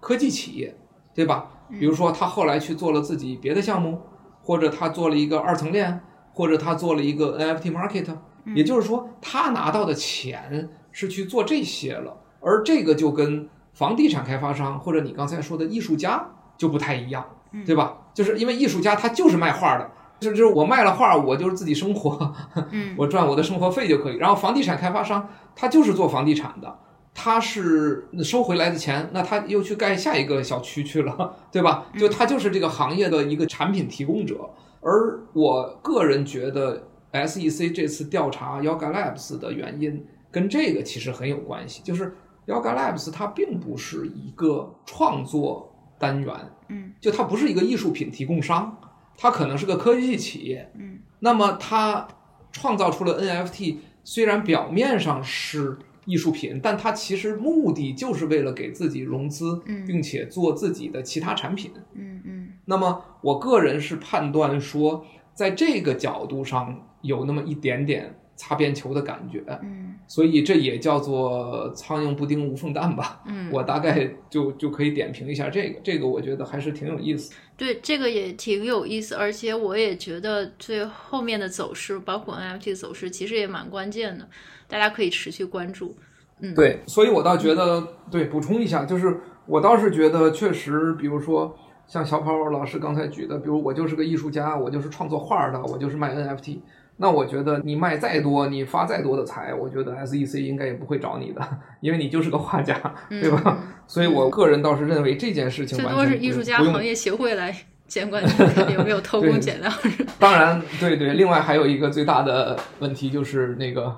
[0.00, 0.74] 科技企业，
[1.14, 1.50] 对吧？
[1.68, 4.00] 比如说，他后来去做了自己别的项目，
[4.40, 6.00] 或者他做了一个二层链，
[6.32, 8.16] 或者他做了一个 NFT market。
[8.54, 12.16] 也就是说，他拿到的钱是去做这些了。
[12.40, 16.26] 而这个就跟房地产开发商或者你刚才说的艺术家
[16.56, 17.24] 就不太一样，
[17.64, 17.98] 对吧？
[18.14, 19.90] 就是因为艺术家他就是卖画的，
[20.20, 22.34] 就是就是我卖了画，我就是自己生活，
[22.96, 24.16] 我赚我的生活费就可以。
[24.16, 26.78] 然后房地产开发商他就是做房地产的。
[27.18, 31.86] 他是收回来的钱，那他又去盖下一个小区去了，对吧？
[31.98, 34.50] 就他就是这个行业的一个产品提供者。
[34.82, 41.80] 而我个人觉得，SEC 这次调查 Yoga Labs 的原因跟这个其实很有关系。
[41.82, 42.14] 就是
[42.46, 46.34] Yoga Labs 它并不是一个创作单元，
[46.68, 48.78] 嗯，就它不是一个艺术品提供商，
[49.16, 50.98] 它可能是个科技企业，嗯。
[51.20, 52.06] 那么它
[52.52, 55.78] 创造出了 NFT，虽然表面上是。
[56.08, 61.72] 艺术品，但它其实目的就是为了给自己融资，并且做自己的其他产品。
[61.94, 62.52] 嗯嗯。
[62.66, 69.42] 那么我个人是判断说，在这个角度上有那么一点点擦边球的感觉。
[69.64, 69.95] 嗯。
[70.06, 73.22] 所以这也叫做苍蝇不叮无缝蛋吧。
[73.26, 73.50] 嗯。
[73.52, 77.34] 我大概就就可以点评一下这个，这个我觉得还是挺有意思。
[77.56, 84.28] 对，这个也挺有意思，而且我也觉得最后面的走势，包括 NFT 的走势，其实也蛮关键的。
[84.68, 85.96] 大家可以持续关注，
[86.40, 96.58] 嗯，对，所以我倒觉得，对，补充一下，就是我倒是觉得，确实，比如说像小跑老师刚才举的，比如我就是个艺术家，我就是创作画的，我就是卖 NFT，
[96.98, 101.40] 那我觉得你卖再多，你发再多的财，我觉得 SEC 应该也不会找你的，
[101.80, 102.74] 因为你就是个画家，
[103.08, 103.42] 对吧？
[103.46, 107.54] 嗯，所以我个人倒是认为这件事情完全最多是艺术家行业协会来
[107.86, 108.22] 监管
[108.68, 109.70] 你有没有偷工 减料。
[110.18, 113.96] 当然，对对，另外还有一个最大的问题就是那个。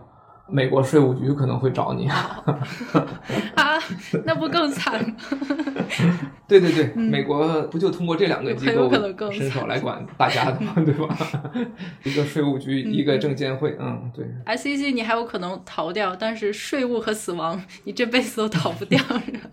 [0.50, 2.42] 美国税务局可能会找你啊，
[3.54, 3.78] 啊，
[4.24, 5.14] 那不更惨吗？
[6.48, 8.90] 对对对，美国不就通过这两个机构
[9.30, 10.72] 伸手来管大家的吗？
[10.84, 11.16] 对吧？
[12.04, 14.24] 一个税务局，一个证监会，嗯，对。
[14.56, 19.50] SEC 你还有可能逃掉，但是税务和死亡你这辈子都逃不掉，是吧？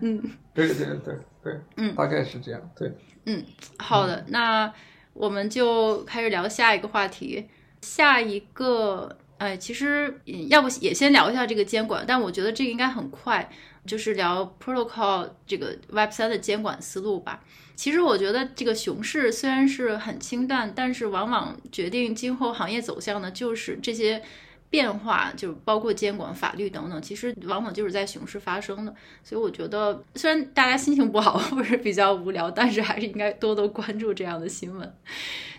[0.00, 0.22] 嗯，
[0.54, 2.92] 对对对对，嗯，大概是这样，对，
[3.26, 3.42] 嗯，
[3.78, 4.72] 好的，那
[5.14, 7.48] 我们就开始聊下一个话题，
[7.80, 9.16] 下一个。
[9.38, 13.48] 哎，其实要不也先聊一下这个监管，但我觉得这个应该很快，
[13.86, 17.42] 就是聊 protocol 这个 Web 三的监管思路吧。
[17.74, 24.22] 其实我觉得这个熊市虽然是很清淡，但是往往决定今后行业走向的，就是这些。
[24.70, 28.94] 变化就包括监管、法律等等，其实往往就是在熊市发生的。
[29.24, 34.94] 所以我觉得，虽然大家心情不好 或者比较无聊，但是还是应该多多关注这样的新闻。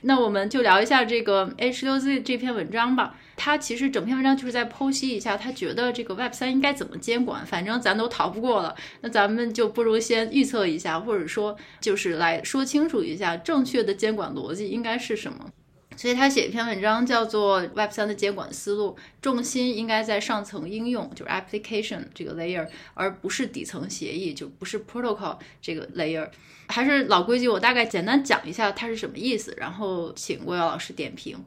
[0.01, 3.15] 那我们就聊一下这个 H6Z 这篇文章吧。
[3.39, 7.45] 他其实整篇文章就是在剖析一下，他觉得这个 Web 三应该怎么监管。
[7.45, 15.49] 反正咱都逃不过了，那咱们就不如先预测一下，或者说就是来说清楚一下正确的监管逻辑应该是什么。
[15.95, 26.29] 所以他写一篇文章叫做 Web 三的监管思路，重心应该在上层应用，就是 application 这个 layer，而不是底层协议，就不是 protocol 这个 layer。
[26.67, 31.37] 还是老规矩，我大概简单讲一下它是什么意思，然后请郭耀老师点评。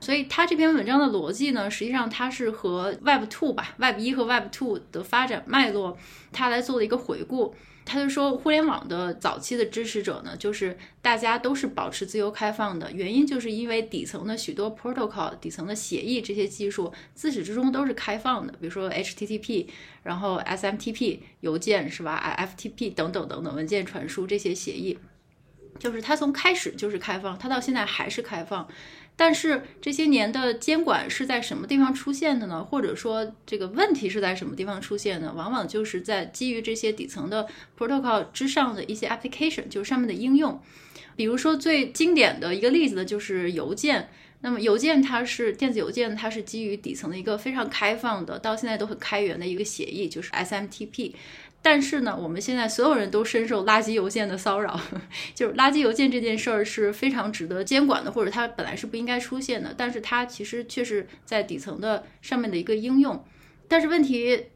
[0.00, 5.96] 所以他这篇文章的逻辑呢，实际上它是和 Web 2吧，Web 一和 Web 2的发展脉络，
[6.32, 7.54] 他来做了一个回顾。
[7.82, 19.66] 他就说，互联网的早期的支持者呢，就是大家都是保持自由开放的，原因就是因为底层的许多 protocol、底层的协议这些技术自始至终都是开放的，比如说 HTTP，
[20.04, 24.96] 然后 SMTP 邮件是吧？FTP 等等等等文件传输这些协议，
[25.80, 28.68] 就是它从开始就是开放，它到现在还是开放。
[29.22, 32.64] 但是这些年的监管是在什么地方出现的呢？
[32.64, 35.30] 或者说这个问题是在什么地方出现的？
[35.34, 37.46] 往往就是在基于这些底层的
[37.78, 40.58] protocol 之上的一些 application，就是上面的应用。
[41.16, 44.08] 比如说最经典的一个例子呢，就是邮件。
[44.42, 51.12] 那么邮件它是电子邮件，它是基于底层的一个非常开放的，到现在都很开源的一个协议，就是 SMTP。
[51.62, 54.80] 但是呢，我们现在所有人都深受垃圾邮件的骚扰，
[55.34, 63.24] 就是垃圾邮件这件事儿是非常值得监管的，或者它本来是不应该出现的，但是它其实却是在底层的上面的一个应用。
[63.68, 64.46] 但是问题，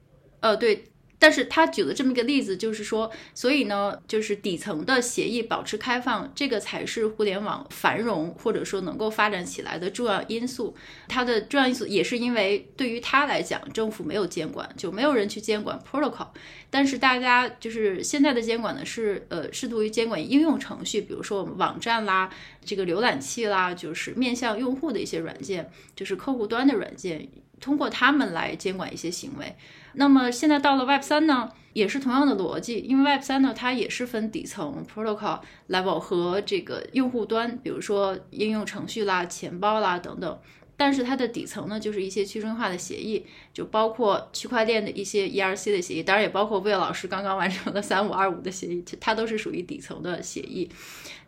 [0.41, 0.85] 呃，对。
[1.25, 10.77] 但是他举了这么一个例子，就是说，所以呢，就是底层的协议保持开放，这个才是互联网繁荣或者说能够发展起来的重要因素。
[11.09, 16.29] 它的重要因素也是因为对于他来讲，政府没有监管，就没有人去监管 protocol。
[16.69, 22.29] 但是大家就是现在的监管呢，是呃，试图于监管应用程序，比如说我们网站啦，
[22.67, 27.27] 这个浏览器啦，就是面向用户的一些软件，就是客户端的软件，
[27.63, 29.57] 通过他们来监管一些行为。
[29.95, 40.39] 那么现在到了 Web 三呢，也是同样的逻辑，因为 Web 三呢，它也是分底层 protocol level 和这个用户端，比如说应用程序啦、钱包啦等等。
[40.77, 50.69] 但是它的底层呢，就是一些去中心化的协议，就包括区块链的一些 ERC 的协议，当然也包括 Will 老师刚刚完成的三五二五的协议，它都是属于底层的协议。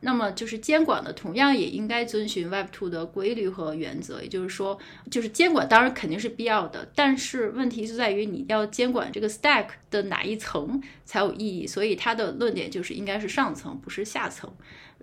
[0.01, 4.78] 那么就是监管呢，同样也应该遵循 Web 2的规律和原则，也就是说，
[5.11, 14.53] 就是监管当然肯定是必要的，但是问题就在于你要监管这个 stack 的哪一层才有意义，所以他的论点就是应该是上层，不是下层。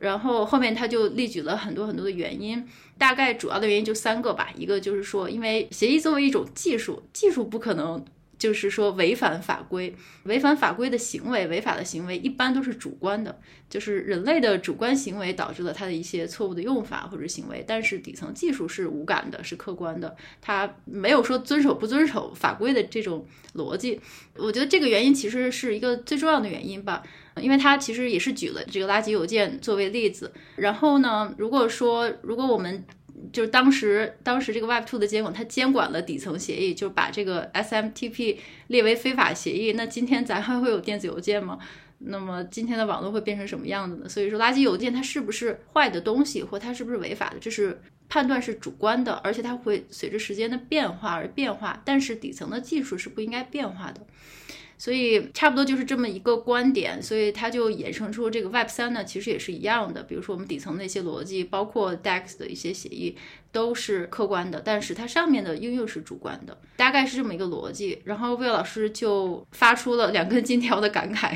[0.04, 2.62] 然后后面他就列举了很多很多的原因，
[2.98, 4.50] 大概主要的原因就三个吧。
[4.58, 8.04] 一个就是说，因为协议作为一种技术，技术不可能
[8.38, 13.40] 就是说违反法规，违反法规的行为，违法的行为一般都是主观的，
[13.70, 17.64] 就是人类的主观行为导致了它的一些错误的用法或者行为。
[17.66, 23.26] 但是底层技术是无感的，是客观的，它没有说遵守不遵守法规的这种
[23.56, 24.02] 逻辑。
[24.36, 27.02] 我觉得这个原因其实是一个最重要的原因吧。
[27.42, 32.84] 因为他其实也是举了这个垃圾邮件作为例子，然后呢，如果说如果我们
[33.32, 41.58] 就是当时当时这个 Web Two 的监管，它监管了底层协议，就把这个 SMTP 列为非法协议，那今天咱还会有电子邮件吗？
[42.06, 44.10] 那么今天的网络会变成什么样子呢？
[44.10, 54.02] 所以说，垃圾邮件它是不是坏的东西，或它是不是违法的，这是判断是主观的，而且它会随着时间的变化而变化，但是底层的技术是不应该变化的。
[54.84, 60.04] 所以差不多就是这么一个观点，所以它就衍生出这个 Web 三呢，其实也是一样的。
[60.04, 63.16] 比如说我们底层的一些逻辑，包括 DEX 的一些协议，
[63.54, 68.02] 都是客观的，但是它上面的应用是主观的，大概是这么一个逻辑。
[68.04, 71.34] 然后魏老师就发出了两根金条的感慨，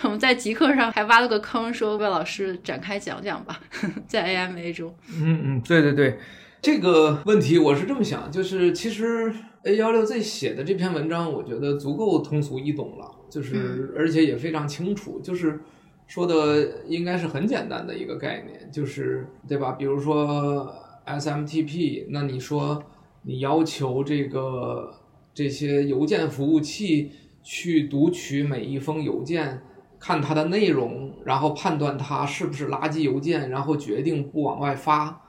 [0.00, 3.60] 我们在极客上还挖了个坑，说魏老师展开讲讲吧，
[4.08, 4.96] 在 AMA 中。
[5.18, 6.18] 嗯嗯，对对对，
[6.62, 9.30] 这个问题我是这么想，就是其实。
[9.64, 15.60] A16Z 写的这篇文章，我觉得足够通俗易懂了，就是而且也非常清楚，就是
[16.06, 19.72] 说的应该是很简单的一个概念，就是对吧？
[19.72, 20.72] 比如说
[21.06, 22.82] SMTP，那你说
[23.22, 24.94] 你要求这个
[25.34, 27.10] 这些邮件服务器
[27.42, 29.60] 去读取每一封邮件，
[29.98, 35.20] 看它的内容，然后判断它是不是垃圾邮件，然后决定不往外发。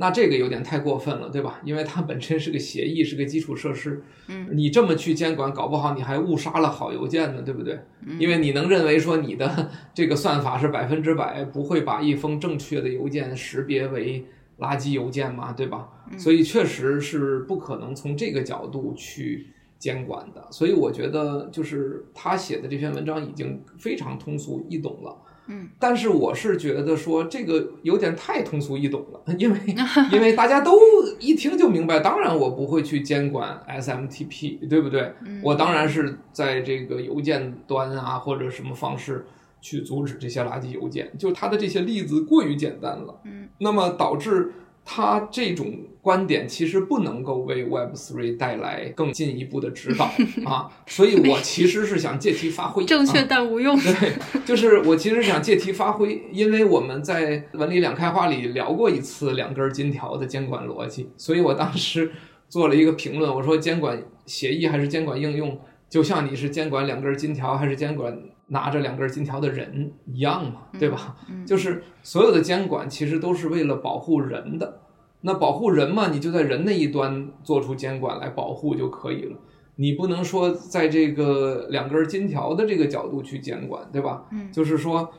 [0.00, 1.60] 那这个有点太过分了，对吧？
[1.62, 4.02] 因为它本身是个协议，是个基础设施。
[4.28, 7.78] 嗯，你这么去监管，搞不好你还误杀了好邮件呢，对不对？
[8.06, 14.24] 嗯，因为你能认为说你的 这个算法是百分之百不会把一封正确的邮件识别为
[14.60, 15.86] 垃圾邮件嘛，对吧？
[16.16, 19.48] 所以确实是不可能从这个角度去
[19.78, 20.48] 监管的。
[20.50, 25.14] 所以我觉得，就是他写的这篇文章已经非常通俗易懂了。
[25.50, 29.58] 嗯，但是我是觉得说这个有点太通俗易懂了， 因为
[30.12, 30.78] 因为大家都
[31.18, 32.00] 一听就明白。
[32.00, 35.12] 当然我不会去监管 SMTP，对不对？
[35.42, 39.26] 我当然是在这个邮件端啊或者什么方式
[39.60, 41.12] 去阻止这些垃圾邮件。
[41.18, 44.52] 就他的这些例子过于简单了，嗯，那么导致。
[44.82, 45.72] 他这种
[46.02, 50.10] 观点其实不能够为 Web Three 带来更进一步的指导
[50.48, 53.78] 啊，所以我其实是想借题发挥，正确但无用。
[53.78, 54.14] 对，
[54.46, 62.10] 就是我其实想借题发挥，因为我们在文理两开花里聊过一次两根金条的监管逻辑，所以我当时
[62.48, 65.58] 做了一个评论，我说监管协议还是监管应用，
[65.90, 71.14] 就像你是监管两根金条还是监管拿着两根金条的人一样嘛，对吧？
[71.28, 74.80] 嗯嗯、就是所有的监管其实都是为了保护人的。
[75.22, 79.36] 那保护人嘛，你就在人那一端做出监管来保护就可以了。
[79.76, 84.24] 你不能说在这个两根金条的这个角度去监管，对吧？
[84.30, 85.10] 嗯，就是说，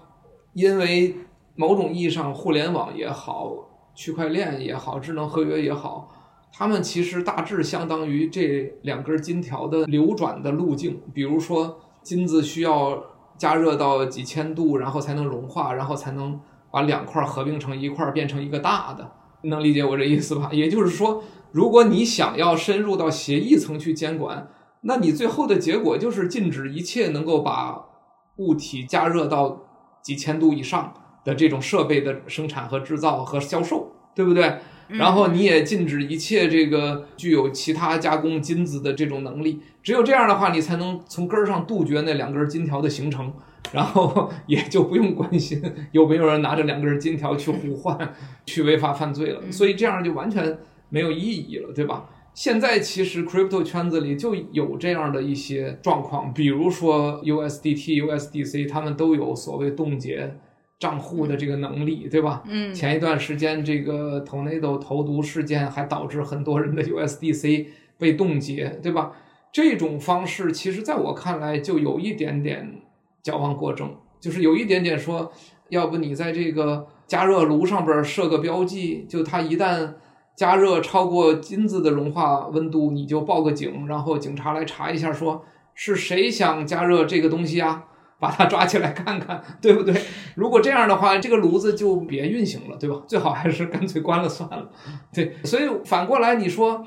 [0.53, 1.15] 因为
[1.55, 3.53] 某种意义上，互联网也好，
[3.95, 6.11] 区块链也好，智能合约也好，
[6.53, 11.01] 它们其实大致相当于这两根金条的流转的路径。
[11.13, 13.03] 比如说，金子需要
[13.37, 16.39] 加热到几千度，然后才能融化，然后才能
[16.69, 19.11] 把两块合并成一块，变成一个大的。
[19.43, 20.49] 能理解我这意思吧？
[20.53, 24.47] 也就是说，如果你想要深入到协议层去监管，
[24.81, 27.85] 那你最后的结果就是禁止一切能够把
[28.37, 29.61] 物体加热到
[30.01, 34.57] 几千度以上的这种设备的生产和制造和销售，对不对？
[34.87, 39.61] 然后你也禁止一切这个具有其他加工金子的这种能力。
[39.81, 43.31] 只有这样的话，你才能从根儿上杜绝那两根金条的形成。
[43.71, 48.13] 然后 也就不用关心有没有人拿着两根金条去互换、
[48.45, 50.57] 去违法犯罪了，所以这样就完全
[50.89, 52.09] 没有意义了，对吧？
[52.33, 60.37] 现在其实 crypto 圈子里就有这样的一些状况，比如说 USDT、USDC，他们都有所谓冻结
[60.79, 62.41] 账户的这个能力，对吧？
[62.47, 62.73] 嗯。
[62.73, 67.65] 前一段时间这个 Tornado 投毒事件还导致很多人的 USDC
[67.97, 69.11] 被冻结，对吧？
[69.51, 72.80] 这种方式其实在我看来就有一点点。
[73.23, 75.31] 矫枉过正，就是有一点点说，
[75.69, 79.93] 要不你在这个加热炉上边设个标记，就它一旦
[80.35, 85.43] 加热超过金子的融化温度，你就报个警，然后警察来查一下说，
[85.75, 87.85] 是谁想加热这个东西啊，
[88.19, 89.93] 把它抓起来看看， 对不对？
[90.35, 93.01] 如果这样的话，这个炉子就别运行了，对吧？
[93.07, 94.69] 最好还是干脆关了算了。
[95.13, 96.85] 对，所以反过来你说，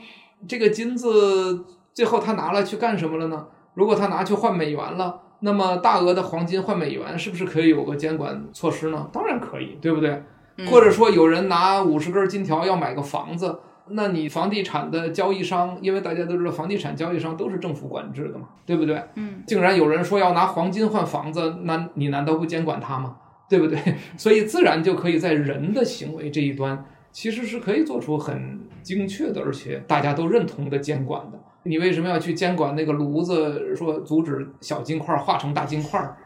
[0.49, 3.47] 这个金子最后他拿了去干什么了呢？
[3.75, 5.21] 如果他拿去换美元了？
[5.41, 9.09] 那么大额的黄金换美元是不是可以有个监管措施呢？
[9.13, 10.23] 当然可以，对不对？
[10.71, 13.59] 或者说有人拿五十根金条要买个房子，
[13.89, 19.03] 那你房地产的交易商，因为大家都知道房地产交易商都是政府管制的嘛，对不对？
[19.17, 23.17] 嗯，竟然有人说要拿黄金换房子，那你难道不监管他吗？
[23.49, 23.79] 对不对？
[24.17, 31.39] 所以自然就可以在人的行为这一端，其实是可以做出很精确的，而且大家都认同的监管的。
[31.65, 33.75] 你为什么要去监管那个炉子？
[33.75, 36.17] 说阻止小金块化成大金块，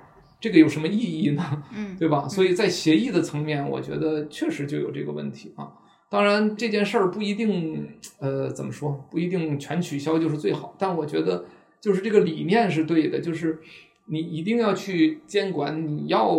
[0.40, 1.62] 这个有什么意义呢？
[1.74, 2.28] 嗯， 对吧？
[2.28, 5.72] 所以在协议的层面，我觉得确实就有这个问题啊。
[6.10, 7.86] 当然，这件事儿不一定，
[8.18, 9.04] 呃，怎么说？
[9.10, 10.74] 不一定全取消就是最好。
[10.78, 11.44] 但我觉得，
[11.80, 13.58] 就是这个理念是对的，就是
[14.06, 16.34] 你一定要去监管你要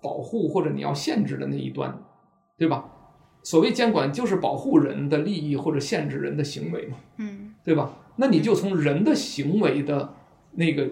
[0.00, 2.02] 保护或者你要限制的那一端，
[2.56, 2.88] 对吧？
[3.42, 6.96] 所谓监管，就是保护人的利益或者限制人的行为嘛。
[7.18, 7.92] 嗯，对吧？
[8.16, 10.14] 那你就从人的行为的
[10.52, 10.88] 那个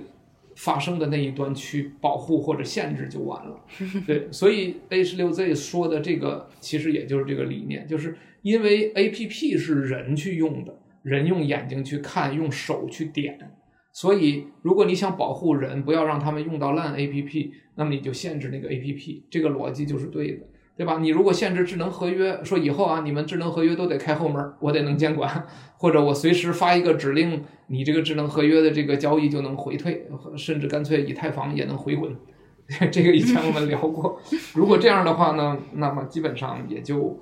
[0.57, 3.65] 发生的那一端去保护或者限制就完了，
[4.07, 13.39] 对，所以 H 六 Z 说的这个其实也就是这个理念，就是因为 APP 是人去用的，人用眼睛去看，用手去点，
[13.93, 20.47] 所以如果你想保护人，不要让他们用到烂 APP，那么你就限制那个 APP，这个逻辑就是对的。
[20.81, 20.97] 对吧？
[20.99, 30.09] 你如果限制智能合约，说以后啊，你们智能合约都得开后门，我得能监管，或者我随时发一个指令，你这个智能合约的这个交易就能回退，
[30.39, 32.17] 甚至干脆以太坊也能回滚。
[32.91, 34.19] 这个以前我们聊过。
[34.55, 37.21] 如果这样的话呢，那么基本上也就，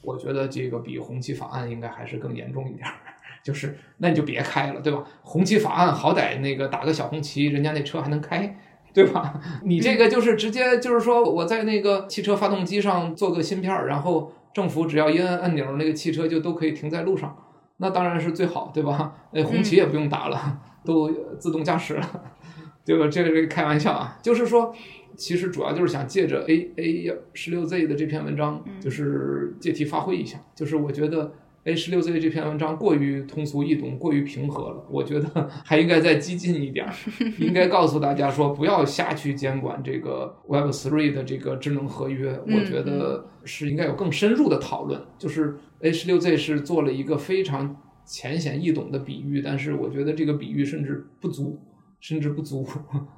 [0.00, 2.88] 我觉得这个比红旗法案应该还是更严重一点。
[3.44, 5.04] 就是那你就别开了，对吧？
[5.20, 8.56] 红旗法案好歹那个打个小红旗，人家那车还能开。
[8.94, 9.40] 对吧？
[9.64, 17.36] 你这个就是直接就是说，我在那个汽车发动机上做个芯片，然后政府只要一按按钮，那个汽车就都可以停在路上，
[17.78, 19.14] 那当然是最好，对吧？
[19.32, 22.22] 那红旗也不用打了，都自动驾驶了，
[22.86, 23.08] 对吧？
[23.08, 24.72] 这个是开玩笑啊，就是说，
[25.16, 31.32] 其实主要就是想借着 A A 十六 Z 的这篇文章，就是借题发挥一下，就是我觉得。
[31.64, 34.86] A 十六 Z 这篇文章过于通俗易懂，过于平和了。
[34.90, 36.86] 我觉得还应该再激进一点，
[37.40, 42.38] 应该告诉大家说，不要瞎去监管这个 Web Three 的这个智能合约。
[42.46, 45.00] 我觉得是应该有更深入的讨论。
[45.18, 51.58] 就是 A 十六 Z 是做了一个非常浅显易懂的比喻，但是我觉得这个比喻甚至不足，
[51.98, 52.66] 甚至不足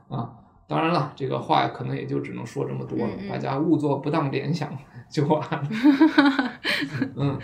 [0.08, 0.30] 啊。
[0.68, 4.76] 当然了，这个话可能也就只能说这么多了，大家勿做不当联想
[5.10, 5.62] 就完了。
[7.16, 7.38] 嗯，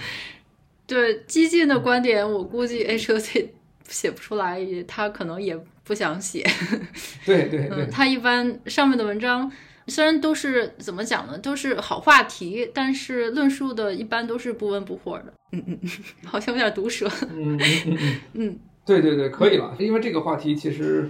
[0.93, 3.47] 对激进的观点，我估计 HOC
[3.89, 6.45] 写不出来，也他可能也不想写。
[7.25, 9.51] 对对对，嗯，他一般上面的文章
[9.87, 15.33] 虽然都是怎么讲呢，都是好话题，但是论述的一般都是不温不火的。
[15.53, 15.91] 嗯嗯嗯，
[16.27, 17.11] 好像有点毒舌。
[17.35, 17.99] 嗯嗯
[18.35, 21.09] 嗯，对对对，可以了，因为这个话题其实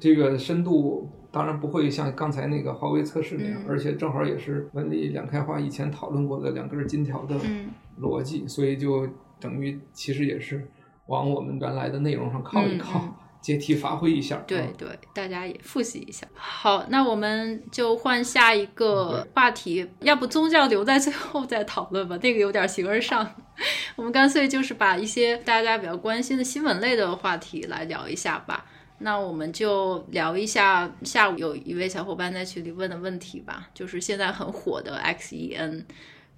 [0.00, 1.10] 这个深度。
[1.30, 7.36] 当然不会像刚才那个华为测试那样，嗯、而且正好也是文理两开花以前讨论过的两根金条的
[8.00, 9.06] 逻辑，嗯、所以就
[9.38, 10.66] 等于其实也是
[11.06, 14.42] 往我们原来的内容上靠一靠，嗯嗯、 接替发挥一下。
[14.46, 16.26] 对对，大家也复习一下。
[16.34, 23.28] 好，那我们就换下一个话题，嗯、要不宗教留在最后再讨论吧，那个有点形而上。
[23.96, 28.64] 我们干脆就是把一些大家比较关心的新闻类的话题来聊一下吧。
[28.98, 35.84] 那我们就聊一下下午有一位小伙伴在群里问的问题吧，就是现在很火的 XEN，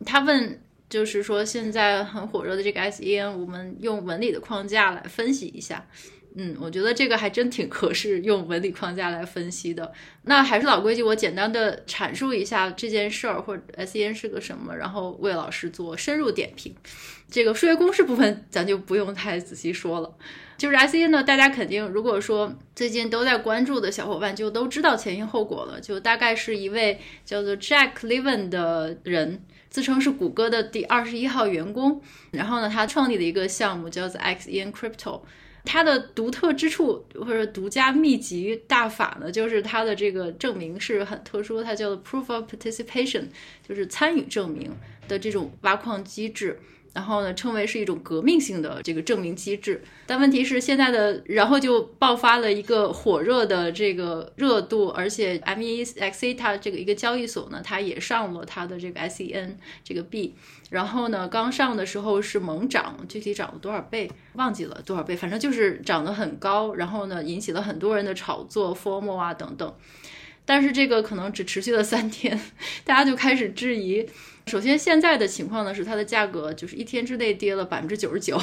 [0.05, 5.87] 他问就是说现在很火热的这个 XEN，我们用文理的框架来分析一下。
[6.37, 9.93] 嗯，我觉得这个还真挺合适用文理框架来分析的。
[10.23, 16.75] 那还是老规矩，我简单的阐述一下这件事儿或者 SEN 是个什么，然后魏老师做深入点评。
[17.29, 20.17] 这个数学公式部分咱就不用太仔细说了。
[20.57, 25.81] 就是 SEN 呢，大家肯定如果说最近都在关注的小伙伴就都知道前因后果了。
[25.81, 32.01] 就大概是一位叫做 Jack Levin 的人，自称是谷歌的第二十一号员工。
[32.31, 35.23] 然后呢，他创立了一个项目叫做 XEN Crypto。
[35.65, 43.25] 它的独特之处或者独家秘籍大法呢，就是它的这个证明是很特殊，它叫做 Proof of Participation，
[43.69, 44.71] 就是参与证明
[45.07, 46.59] 的这种挖矿机制。
[46.93, 60.35] 然后呢，称为是一种革命性的这个证明机制，但问题是现在的，然后就爆发了一个火热的这个热度，而且 MEXA 它这个一个交易所呢，它也上了它的这个 S E N 这个币，
[60.71, 64.11] 然后呢，刚上的时候是猛涨，具体涨了多少倍？
[64.35, 69.73] 忘记了多少倍，反正就是涨得很高，然后呢，引起了很多人的炒作、，FORMO 啊等等，
[70.45, 72.41] 但是这个可能只持续了三天，
[72.85, 74.09] 大家就开始质疑。
[74.47, 78.41] 首先，现在的情况呢是它的价格就是一天之内跌了百分之九十九，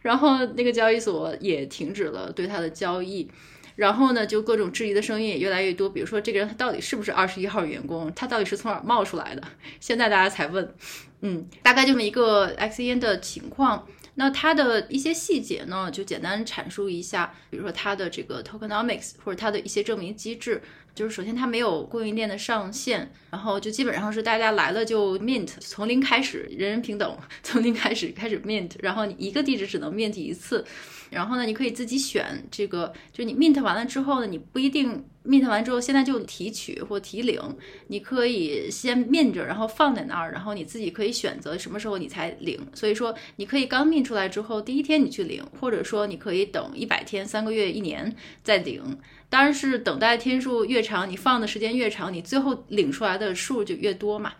[0.00, 3.30] 然后那个交易所也停止了对它的交易，
[3.76, 9.42] 然后呢就各种质疑的声音也越来越多，比如说这个人他到底是不是二十一号员工，他到底是从哪儿冒出来的？
[9.78, 10.74] 现在大家才问，
[11.20, 13.86] 嗯，大概这么一个 XEN 的情况。
[14.14, 20.62] 那它的一些细节呢，就简单阐述一下，比如说它的这个 tokenomics 或者它的一些证明机制。
[20.94, 30.62] 就是首先它没有供应链的上限，然后就基本上是大家来了就 mint，从零开始，人人平等， 从零开始开始 mint，然后你一个地址只能 mint 一次，
[31.12, 37.40] 然后呢，你可以自己选这个，就你 mint 完了之后呢，你不一定 mint 完之后现在就提取或提领，
[37.88, 48.98] 你可以先 mint 着，然后放在那儿，然后你自己可以选择什么时候你才领，所以说你可以刚 mint 出来之后第一天你去领，或者说你可以等一百天、三个月、一年再领。
[49.28, 54.34] 当然是等待天数越长，你放的时间越长，你最后领出来的数就越多嘛。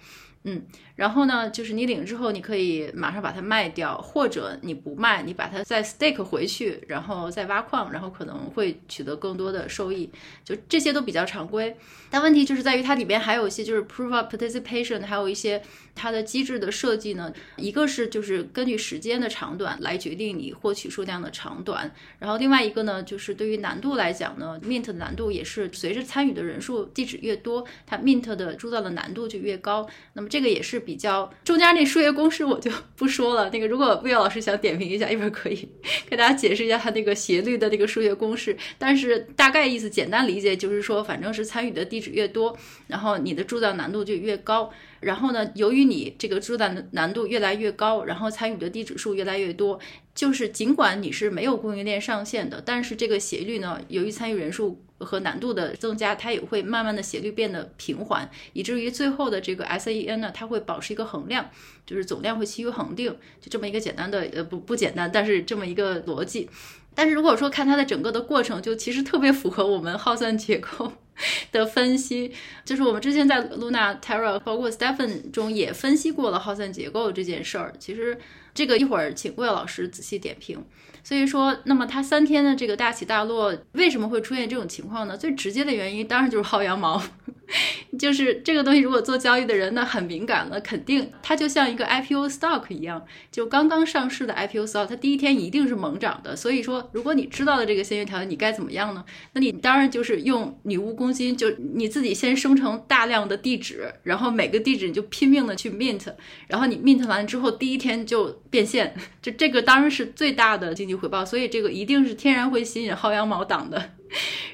[0.45, 0.61] 嗯，
[0.97, 10.11] 然后呢，就是你领之后，你可以马上把它卖掉，或者你不卖，你把它再 stake 回去，然后再挖矿，然后可能会取得更多的收益。
[10.45, 11.77] 就这些都比较常规，
[12.11, 15.63] 但问题就是在于它里边还有一些就是 proof of participation，还有一些
[15.95, 17.33] 它的机制的设计呢。
[17.57, 29.89] 一个是就是根据时间的长短来决定你获取数量的长短，然后另外一个呢，就是对于难度来讲呢，mint 的难度也是随着参与的人数地址越多，它 mint 的铸造的难度就越高。
[30.13, 33.51] 那么这个也是比较中间那数学公式我就不说了。
[33.51, 35.69] 那个如果魏老师想点评一下，一会儿可以
[36.09, 38.57] 给大家解释一下他那个斜率的那个数学公式。
[38.79, 42.57] 但是大概意思简单理解就是说，反正是参与的地址越多，
[42.87, 44.71] 然后你的铸造难度就越高。
[45.03, 49.79] 然后呢，由于你这个铸造难度越来越高，然后参与的地址数越来越多，
[50.15, 54.83] 就是尽管你是没有供应链上限的，但是这个斜率呢，由于参与人数。
[55.03, 61.51] 和难度的增加，它也会慢慢的斜率变得平缓，以至于最后的这个 S E N 呢，它会保持一个横量，
[61.85, 66.49] 就是总量会趋于恒定，就这么一个简单的呃不不简单，但是这么一个逻辑。
[66.95, 70.93] 但是如果说看它的整个的过程，就其实特别符合我们耗散结构
[71.51, 72.33] 的分析，
[72.65, 77.73] 就是我们之前在 Luna Terra 包括 Stephen 中也分析过了耗散结构这件事儿。
[77.79, 78.19] 其实
[78.55, 80.65] 这个一会儿请魏老师仔细点评。
[81.05, 85.17] 所以说，那么它三天的这个大起大落，为什么会出现这种情况呢？
[85.17, 87.03] 最直接的原因当然就是薅羊毛，
[87.99, 96.37] 就是这个东西，如果做交易的人呢很敏感了，肯定它就像一个 IPO stock 一样，就刚刚上市的 IPO stock，它第一天一定是猛涨的。
[96.37, 99.05] 所以说，如果你知道了这个先决条件，你该怎么样呢？
[99.33, 106.07] 那你当然就是用女巫攻心，就你自己先生成大量的地址，然后每个地址你就拼命的去 mint，
[106.47, 111.25] 然后你 mint 完之后第一天就变现， 就这个当然是最大的经济回报。
[111.25, 113.91] 所以这个一定是天然会吸引薅羊毛党的，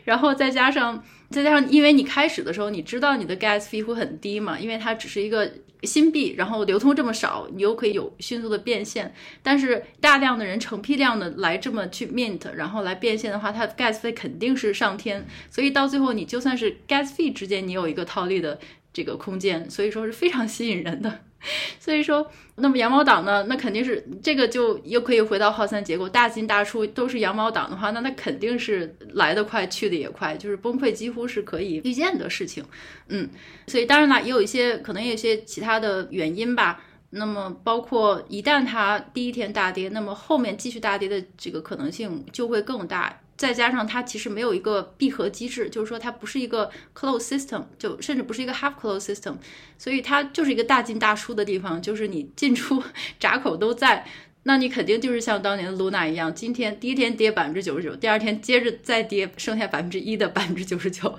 [0.04, 1.04] 然后再加上。
[1.30, 9.12] 再加上，因为你开始的时候你知道你的 gas fee 会很低嘛，因为它只是一个新币，然后流通这么少，你又可以有迅速的变现。
[9.42, 15.26] 但是大量的人成批量的来这么去 mint，然后来变现的话，它 gas 费肯定是上天。
[15.50, 18.58] 所以到最后，你就算是 gas fee 之间你有一个套利的
[18.94, 21.20] 这个空间，所以说是非常吸引人的。
[21.80, 23.44] 所以说，那么羊毛党呢？
[23.48, 32.64] 那肯定是这个就又可以回到耗散结构，大进大出都是羊毛党的话，那它肯定是来得快，去得也快，就是崩溃几乎是可以预见的事情。
[33.08, 33.28] 嗯，
[33.66, 36.82] 所以当然了，也有一些可能也有一些其他的原因吧。
[37.10, 43.18] 那么包括一旦它第一天大跌，那么后面继续大跌的这个可能性就会更大。
[43.38, 49.34] 再加上它其实没有一个闭合机制，就是说它不是一个 closed system，就甚至不是一个 half closed system，
[49.78, 52.82] 所以它就是一个大进大出的地方，就是你进出
[53.20, 54.04] 闸口都在，
[54.42, 61.16] 那你肯定就是像当年的 Luna 一样，今天第一天跌百分之九十九，第二天接着再跌，剩下百分之一的百分之九十九，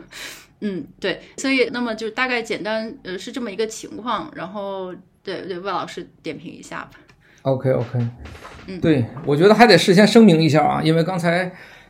[0.59, 4.93] 嗯，对，所以那么就大概简单呃是这么一个情况，然后
[5.23, 6.99] 对对，魏老师点评一下吧。
[7.43, 7.99] OK OK，
[8.67, 11.49] 嗯，对，我觉得还得事先声明一下啊，因为刚才。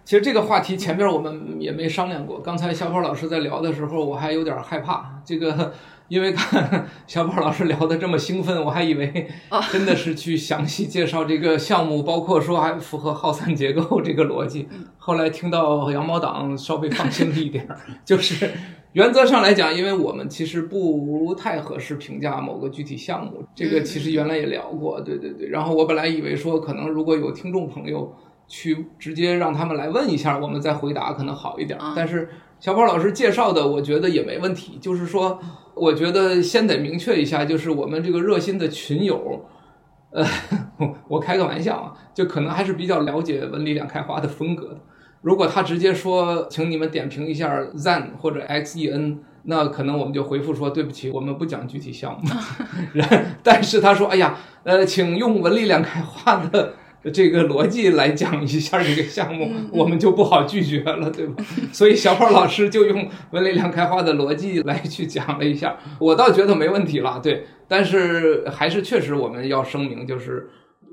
[0.10, 2.40] 其实这个话题前边我们也没商量过。
[2.40, 5.22] 刚才小宝老师在聊的时候，我还有点害怕。
[5.24, 5.72] 这个，
[6.08, 9.28] 因为看小宝老师聊得这么兴奋，我还以为
[9.72, 14.68] 真的是去详细介绍这个项目，包括说还符合耗散结构这个逻辑。
[14.98, 17.68] 后来听到羊毛党，稍微放心了一点。
[18.04, 18.50] 就是
[18.94, 23.44] 原则上来讲，因为我们其实不太合适评价某个具体项目。
[23.54, 25.50] 这个其实原来也聊过，对对对。
[25.50, 28.12] 然后我本来以为说，可能如果有听众朋友。
[28.50, 31.80] 去直接让他们来问一下，我们再回答可能好一点。
[31.96, 32.28] 但是
[32.60, 34.78] 小宝老师介绍的，我觉得也没问题。
[34.82, 35.40] 就是说，
[35.76, 39.46] 我觉得先得明确一下，就是我们这个热心的群友，
[40.12, 40.26] 呃，
[41.08, 44.80] 我开个玩笑啊，就可能还是比较了解文理两开花的风格的。
[45.22, 52.30] 如果他直接说，请你们点评一下 Zen 或者 XEN，那可能我们就回复说，对不起，我们不讲具体项目。
[53.44, 56.74] 但是他说，哎呀，呃，请用文理两开花的。
[57.14, 61.44] 这个逻辑来讲一下这个项目，我们就不好拒绝了，对吧？
[61.72, 67.46] 所以小宝老师就用文理两开花的逻辑来去讲了一下，我倒觉得没问题了，对。
[67.68, 70.50] 但是还是确实我们要声明，就是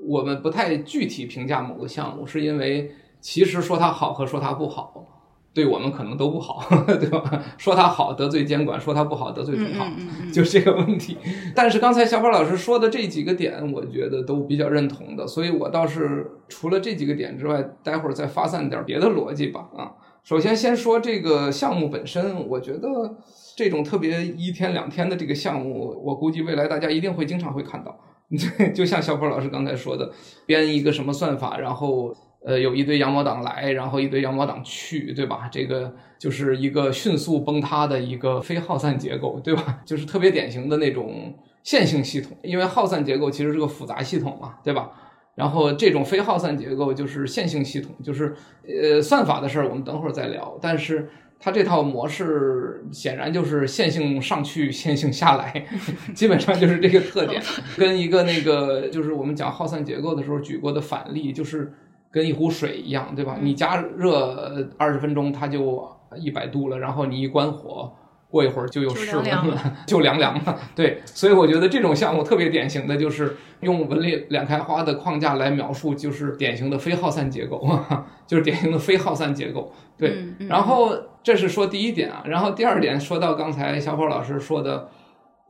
[0.07, 5.16] 我们不太具体评价某个项目，是因为其实说它好和说它不好。
[5.57, 7.42] 对我们可能都不好， 对吧？
[7.57, 11.16] 说他好得罪监管，说他不好得罪同行，就是这个问题。
[11.54, 19.66] 但是刚才小宝老师说的这几个点，我觉得都比较认同的，所以我倒是除了这几个点之外，待会儿再发散点别的逻辑吧。
[19.74, 19.92] 啊，
[20.22, 23.16] 首先先说这个项目本身，我觉得
[23.57, 27.98] 这种特别一天两天的这个项目，我估计未来大家一定会经常会看到。
[28.74, 30.12] 就像小宝老师刚才说的，
[30.44, 32.14] 编一个什么算法，然后。
[32.47, 35.49] 呃，有一堆羊毛党来，然后一堆羊毛党去，对吧？
[35.51, 39.80] 这个就是一个迅速崩塌的一个非耗散结构，对吧？
[39.84, 41.34] 就是特别典型的那种
[41.64, 44.92] 线性系统，因为耗散结构其实是个复杂系统嘛，对吧？
[45.34, 48.32] 然后这种非耗散结构就是线性系统，就是
[48.64, 55.66] 呃算法的事儿我们等会儿再聊，但是它这套模式显然就是线性上去，线性下来，
[56.14, 57.42] 基本上就是这个特点，
[57.76, 61.72] 跟一个那个就是我们讲耗散结构的时候举过的反例就是。
[62.17, 63.37] 跟一壶水一样，对吧？
[63.43, 65.87] 你加热二十分钟，它就
[66.17, 67.93] 一百度了，然后你一关火，
[68.31, 70.59] 过一会儿就有室温了，就凉凉了。
[70.75, 77.69] 对，所以我觉得这种项目特别典型的就是用文理两开花的框架来描述，就是典型的非耗散结构，
[78.27, 79.71] 就是典型的非耗散结构。
[79.99, 84.89] 对，然后这是说第一点啊，然后第二点说到刚才小宝老师说的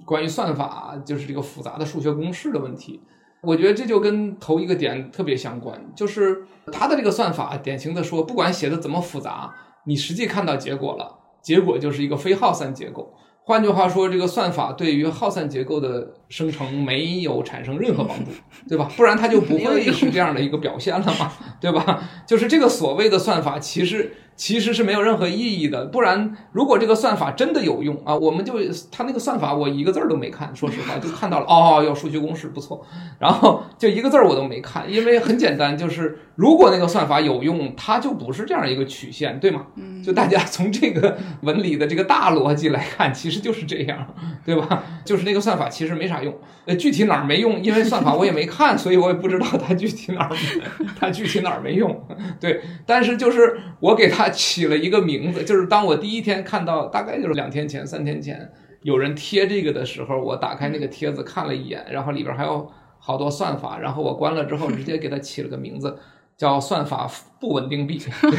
[0.04, 3.00] 关于算法，就是这个复杂的数学公式的问题。
[3.46, 6.42] 我觉得这就跟头一个点特别相关，就是
[6.72, 9.54] 它的这个算法，典型的说，不管写的怎么复杂，
[9.86, 13.14] 你实际看到结果了，结果就是一个非耗散结构。
[13.44, 18.32] 换句话说，这个算法对于耗散结构的生成没有产生任何帮助，
[18.68, 18.90] 对吧？
[18.96, 22.02] 不然它就不会是这样的一个表现了嘛，对吧？
[22.26, 25.86] 就是这个所谓的算法，其实其实是没有任何意义的。
[25.86, 28.54] 不然，如果这个算法真的有用啊，我们就
[28.92, 32.84] 他那个算法我一个字儿都没看，说实话 就看到了哦，要数学公式不错，
[33.18, 39.66] 然后就一个字儿我都没看，因为很简单，就是如果那个算法有用，它就不是这样一个曲线，对吗？
[40.04, 44.06] 就大家从这个文理的这个大逻辑来看，其实就是这样，
[44.44, 44.84] 对吧？
[45.04, 46.32] 就是那个算法其实没啥用，
[46.66, 50.36] 呃，具体哪儿没用，因为算法我也没看，所以我也不知道它具体哪儿，
[50.98, 52.04] 它具体哪儿没用，
[52.40, 52.60] 对。
[52.84, 58.50] 但是就是我给它起了一个名字，就是当我第一天看到，大概就是两天前、三天前
[58.82, 65.96] 有人贴这个的时候，我打开那个贴子看了一眼，然后里边还有好多算法，然后我关了之后直接给它起了个名字。
[66.36, 67.10] 叫算法
[67.40, 67.98] 不稳定币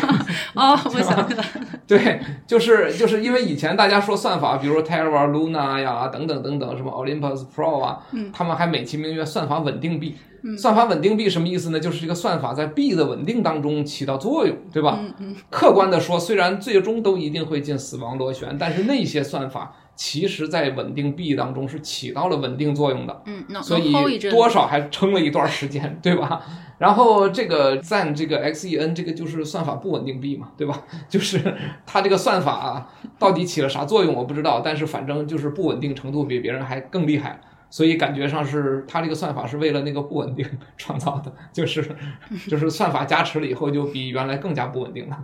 [0.54, 1.46] 哦，我想起来了，
[1.88, 10.16] 对，就是就是因为以前大家说算法，比如说 Terra Luna 呀，等等等等，什么 Olympus Pro 啊，嗯，他们还美其名曰算法稳定币。
[10.44, 11.80] 嗯，算法稳定币什么意思呢？
[11.80, 15.00] 就是这个算法在币的稳定当中起到作用，对吧？
[15.02, 15.36] 嗯嗯。
[15.50, 23.24] 客观的说，虽然最终都一定会进死亡螺旋，但是那些算法其实在稳定币当中是起到了稳定作用的。
[23.26, 23.92] 嗯，所以
[24.30, 26.44] 多少还撑了一段时间，对吧？
[26.78, 30.84] 然后这个赞这个 XEN 这个就是算法不稳定币嘛，对吧？
[31.10, 31.56] 就是
[31.86, 40.46] 它这个算法，到底起了啥作用我不知道，但是反正就是不稳定程度比别人还更厉害，所以感觉上是它这个算法是为了那个不稳定
[40.78, 41.84] 创造的，就是
[42.48, 45.18] 就是算法加持了以后就比原来更加不稳定了。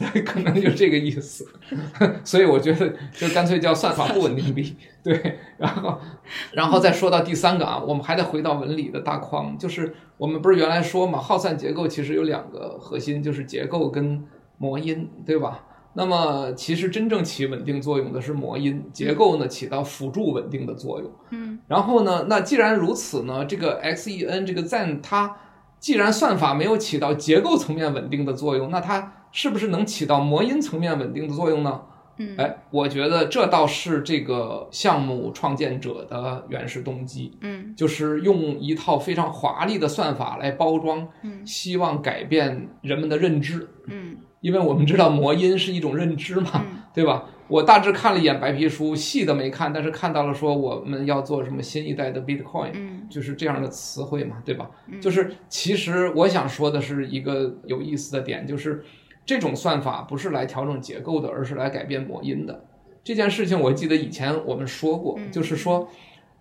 [0.00, 1.46] 对， 可能就这个意思，
[2.24, 4.74] 所以我觉得就干脆叫算法不稳定币。
[5.02, 6.00] 对，然后，
[6.52, 14.24] 然后再说到第三个啊，我们还得回到文理的大框，就是我们不是原来说嘛，耗散结构其实有两个核心，就是结构跟
[14.56, 15.66] 模因，对吧？
[15.92, 21.10] 那么其实真正起稳定作用的是模因，结构呢起到辅助稳定的作用。
[21.30, 25.36] 嗯，然后呢，那既然如此呢，这个 XEN 这个 Zen 它
[25.80, 31.82] 既然算法没有起到结构层面稳定的作用，那它是不是能起到魔音层面稳定的作用呢？
[32.22, 37.32] 嗯，哎，我觉得这倒是这个项目创建者的原始动机。
[37.40, 43.66] 嗯，就是用一套非常华丽的算法来包装，嗯，希望改变人们的认知。
[43.86, 47.24] 嗯，因为我们知道魔音是一种认知嘛，嗯，对吧？
[47.48, 54.70] 我大致看了一眼白皮书，细的没看，但是看到了说我们要做什么新一代的 Bitcoin，嗯，就是这样的词汇嘛，对吧？
[54.88, 58.84] 嗯，就是其实我想说的是一个有意思的点，就是。
[59.30, 62.64] 这种算法不是来调整结构的，而是来改变模因的。
[63.04, 65.88] 这件事情我记得以前我们说过，就是说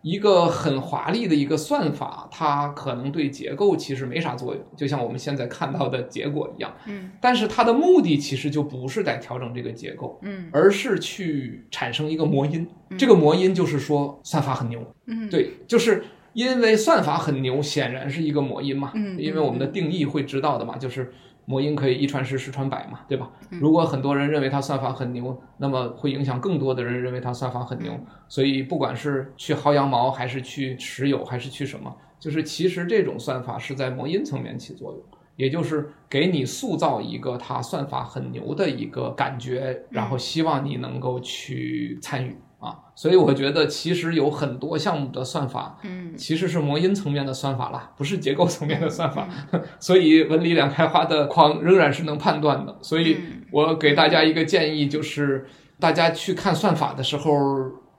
[0.02, 6.74] 一个很华丽的一个算法，它可能对结构其实没啥作用，就像我们现在看到的结果一样。
[6.88, 12.68] 嗯，但是它的目的其实就不是在调整这个结构，嗯，而是去产生一个魔音。
[12.98, 14.84] 这个魔音就是说算法很牛。
[15.06, 18.94] 嗯，对，就是因为算法很牛，显然是一个魔音嘛。
[18.96, 21.14] 嗯，因为我们的定义会知道的嘛，就是。
[21.50, 23.28] 模因可以一传十，十传百嘛，对吧？
[23.50, 28.00] 如果很多人认为它算法很牛，那么会影响更多的人认为它算法很牛。
[28.28, 35.02] 所以不管是去薅羊毛，还是去持有，还是去什么，就是其实这种算法是在魔音层面起作用，
[35.38, 42.38] 也就是给你塑造一个它算法很牛的一个感觉，然后希望你能够去参与。
[42.60, 49.28] 啊，所以我觉得其实有很多项目的算法，嗯，其实是模因层面的算法啦，不是结构层面的算法。
[49.80, 52.78] 所以文理两开花的框仍然是能判断的。
[52.82, 53.18] 所以
[53.52, 55.48] 我给大家一个建议，就是
[55.80, 57.32] 大家去看算法的时候，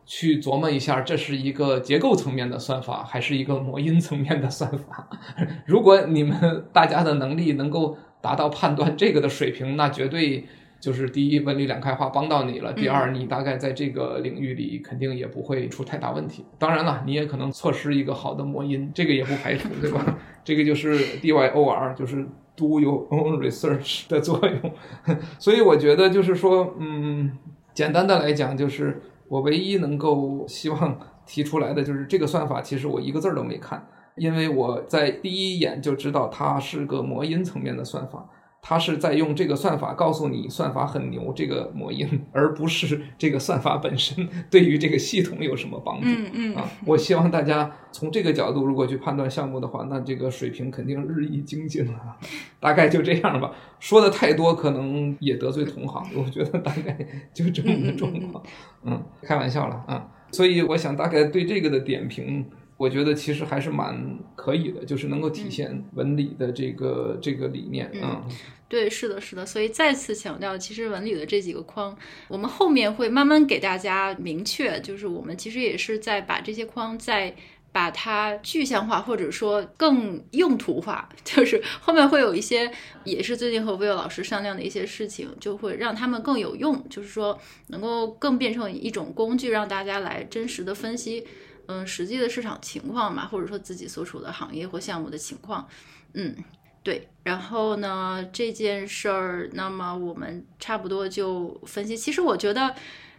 [0.04, 5.08] 去琢磨一下，这是一个结构层面的算法，还是一个模因层面的算法。
[5.64, 10.46] 如果你们大家的能力能够达到判断这个的水平，那绝对。
[10.80, 12.72] 就是第一，文理两开花帮到你了。
[12.72, 16.44] 第二，你大概在这个领域里肯定也不会出太大问题。
[16.58, 20.18] 当然了，你也可能错失一个好的魔音，这个也不排除，对吧？
[20.42, 22.26] 这个就是 DYOR，就是
[22.56, 24.72] Do Your Own Research 的作用。
[25.38, 27.30] 所以我觉得就是说，嗯，
[27.74, 38.26] 简单的来讲，就是我唯一能够希望提出来的就是这个算法，其实我一个字儿都没看，因为我在第一眼就知道它是个魔音层面的算法。
[38.62, 46.06] 他是在用这个算法告诉你算法很牛这个模因， 而不是这个算法本身对于这个系统有什么帮助。
[46.06, 52.16] 嗯嗯啊，我希望大家从这个角度如果去判断项目的话，那这个水平肯定日益精进了。
[52.60, 53.50] 大概就这样吧，
[53.80, 56.96] 说的太多可能也得罪同行，我觉得大概
[57.32, 58.42] 就这么个状况。
[58.84, 60.06] 嗯，开玩笑了啊。
[60.32, 62.44] 所以我想大概对这个的点评。
[62.80, 68.30] 我觉得其实还是蛮可以的，就是能够体现文理的这个、嗯、这个理念啊、嗯。
[68.70, 69.44] 对，是的，是的。
[69.44, 71.94] 所以再次强调，其实文理的这几个框，
[72.26, 77.36] 我们后面会慢慢给大家明确，就是我们其实也是在把这些框在
[77.70, 82.70] 把它具象化，或者说更用途化， 就是后面会有一些，
[83.04, 91.26] 也是最近和 Will 老师商量的一些事情，就会让他们更有用，就是说能够更变成一种工具，让大家来真实的分析，
[91.70, 95.68] 嗯，实际的市场情况嘛，或者说自己所处的行业或项目的情况，
[96.14, 96.34] 嗯，
[96.82, 97.08] 对。
[97.22, 101.96] 然后呢，这件事儿，那么我们差不多就分析。
[101.96, 102.74] 其实我觉得。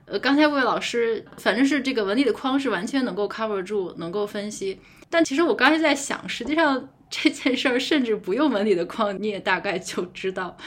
[0.06, 4.78] 呃，刚才魏老师反正是这个文理的框是完全能够 cover 住，能够分析。
[5.12, 10.58] 但其实我刚才在想，实际上 这件事儿甚至不用文理的框，你也大概就知道，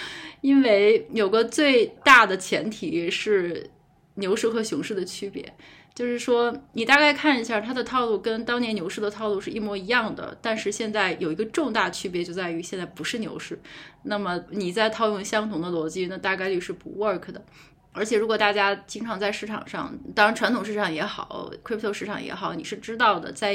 [0.41, 3.69] 因为有个最大的前提是
[4.15, 5.53] 牛市和熊市的区别，
[5.95, 13.59] 就是说你大概看一下它的套路跟当年牛市的套路是一模一样的，但是现在有一个重大区别就在于现在不是牛市，
[14.03, 17.41] 那么你再套用相同的逻辑，那大概率是不 work 的。
[17.93, 23.55] 而且，如果大家经常在市场上，当然传统市场也好，crypto 市场也好，你是知道的，在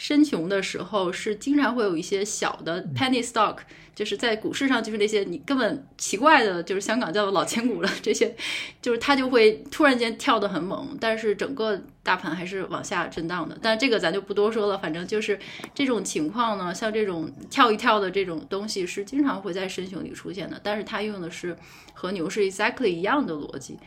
[0.00, 3.58] 深熊的时候是经常会有一些小的 penny stock，
[3.94, 8.34] 就是在股市上就是那些你根本奇怪的，就是香港叫做老千股了，这些
[8.80, 13.58] 就是它就会突然间跳得很猛，但是整个大盘还是往下震荡的。
[13.60, 15.38] 但这个咱就不多说了，反正就是
[15.74, 21.54] 这种情况呢，像这种跳一跳的这种东西是经常会在深熊里出现的，但是它用的是
[21.92, 23.78] 和牛市 exactly 一样的逻辑，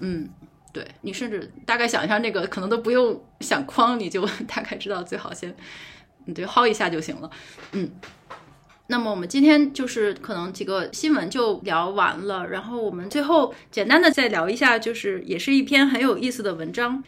[0.00, 0.28] 嗯。
[0.72, 5.54] 对，你甚至大概想一下，那个可能都不用想框，你就 大概知道，最好先，
[6.24, 7.30] 你就薅一下就行了。
[7.72, 7.90] 嗯，
[8.86, 17.04] 那么我们今天就是可能几个新闻就聊完了，然后我们最后简单的再聊一下，就是也是一篇很有意思的文章。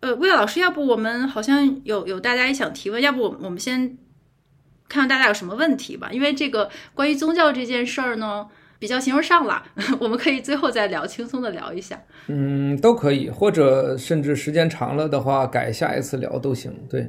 [0.00, 3.98] 呃，魏老师，要不我们好像有有大家也想提问，要不我我们先
[4.88, 8.48] 看看大家有什么问题吧，因为这个关于宗教这件事儿呢。
[8.78, 9.62] 比较形而上了，
[10.00, 12.00] 我们可以最后再聊，轻松的聊一下。
[12.28, 16.72] 嗯，都可以，或者甚至时间长了的话，改下一次聊都行。
[16.90, 17.06] 对，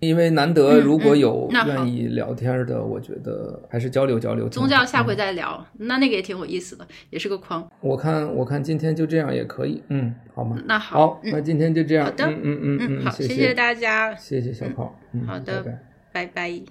[0.00, 4.48] 因为难得如果有愿意聊天的，嗯嗯、我觉得还是交流交流。
[4.48, 7.68] 宗教下回再聊，嗯、那那个也挺有意思的，也是个框。
[7.80, 10.56] 我看我看今天就这样也可以，嗯，好吗？
[10.66, 12.06] 那好，好，那今天就这样。
[12.06, 15.78] 好的，嗯嗯嗯嗯，好，谢谢大家，谢谢小跑，好的，
[16.12, 16.62] 拜拜。